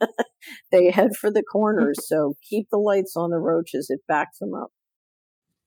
[0.72, 1.98] they head for the corners.
[2.06, 3.88] So keep the lights on the roaches.
[3.90, 4.70] It backs them up.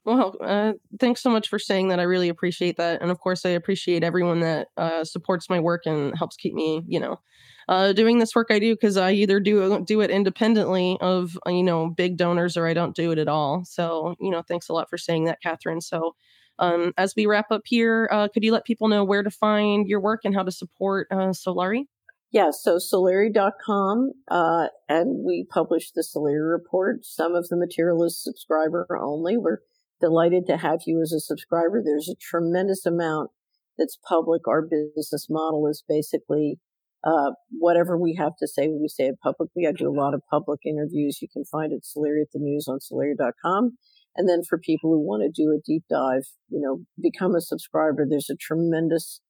[0.10, 2.00] Well, uh, thanks so much for saying that.
[2.00, 3.00] I really appreciate that.
[3.00, 6.82] And of course, I appreciate everyone that uh, supports my work and helps keep me,
[6.88, 7.20] you know,
[7.68, 11.52] uh, doing this work I do because I either do do it independently of uh,
[11.52, 13.64] you know big donors or I don't do it at all.
[13.66, 15.80] So you know, thanks a lot for saying that, Catherine.
[15.80, 16.16] So
[16.58, 19.88] um, as we wrap up here, uh, could you let people know where to find
[19.88, 21.84] your work and how to support uh, Solari?
[22.32, 27.06] Yeah, so Solari.com, uh, and we publish the Solari report.
[27.06, 29.38] Some of the material is subscriber only.
[29.38, 29.60] We're
[30.00, 31.82] delighted to have you as a subscriber.
[31.84, 33.32] There's a tremendous amount
[33.78, 34.48] that's public.
[34.48, 36.60] Our business model is basically
[37.04, 39.66] uh, whatever we have to say, we say it publicly.
[39.66, 41.20] I do a lot of public interviews.
[41.22, 43.78] You can find it Solari at the news on Solari.com.
[44.16, 47.42] And then for people who want to do a deep dive, you know, become a
[47.42, 48.06] subscriber.
[48.10, 49.22] There's a tremendous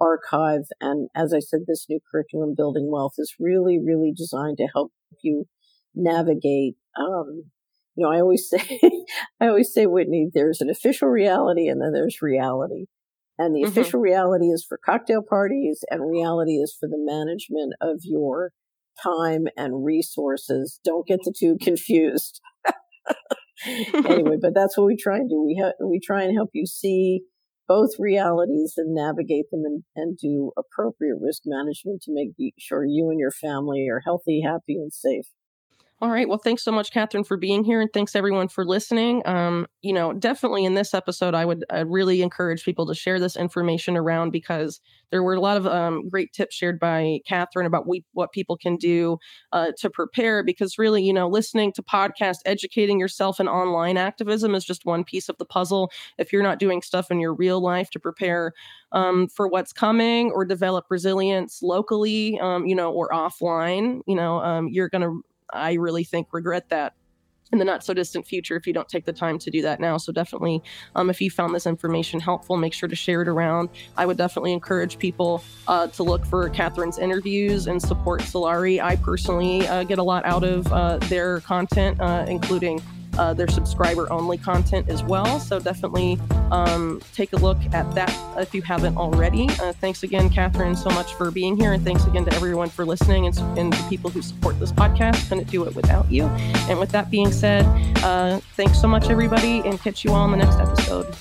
[0.00, 0.64] archive.
[0.80, 4.92] And as I said, this new curriculum, Building Wealth, is really, really designed to help
[5.22, 5.46] you
[5.94, 6.74] navigate.
[6.98, 7.44] Um,
[7.96, 8.80] you know, I always say,
[9.40, 12.86] I always say, Whitney, there's an official reality and then there's reality.
[13.38, 13.70] And the mm-hmm.
[13.70, 18.52] official reality is for cocktail parties and reality is for the management of your
[19.02, 20.78] time and resources.
[20.84, 22.40] Don't get the two confused.
[23.94, 25.42] anyway, but that's what we try and do.
[25.44, 27.22] We ha- we try and help you see
[27.66, 33.08] both realities and navigate them and, and do appropriate risk management to make sure you
[33.10, 35.26] and your family are healthy, happy, and safe.
[36.04, 36.28] All right.
[36.28, 39.22] Well, thanks so much, Catherine, for being here, and thanks everyone for listening.
[39.24, 43.18] Um, you know, definitely in this episode, I would I'd really encourage people to share
[43.18, 47.64] this information around because there were a lot of um, great tips shared by Catherine
[47.64, 49.16] about we, what people can do
[49.52, 50.44] uh, to prepare.
[50.44, 55.04] Because really, you know, listening to podcasts, educating yourself in online activism is just one
[55.04, 55.90] piece of the puzzle.
[56.18, 58.52] If you're not doing stuff in your real life to prepare
[58.92, 64.40] um, for what's coming or develop resilience locally, um, you know, or offline, you know,
[64.40, 65.22] um, you're going to
[65.54, 66.94] I really think regret that
[67.52, 69.78] in the not so distant future if you don't take the time to do that
[69.80, 69.96] now.
[69.96, 70.62] So definitely,
[70.96, 73.68] um, if you found this information helpful, make sure to share it around.
[73.96, 78.82] I would definitely encourage people uh, to look for Catherine's interviews and support Solari.
[78.82, 82.82] I personally uh, get a lot out of uh, their content, uh, including
[83.18, 85.40] uh, their subscriber only content as well.
[85.40, 86.18] So definitely
[86.50, 89.48] um, take a look at that if you haven't already.
[89.60, 91.72] Uh, thanks again, Catherine, so much for being here.
[91.72, 95.28] And thanks again to everyone for listening and, and the people who support this podcast.
[95.28, 96.24] Couldn't do it without you.
[96.68, 97.64] And with that being said,
[98.04, 101.14] uh, thanks so much, everybody, and catch you all in the next episode.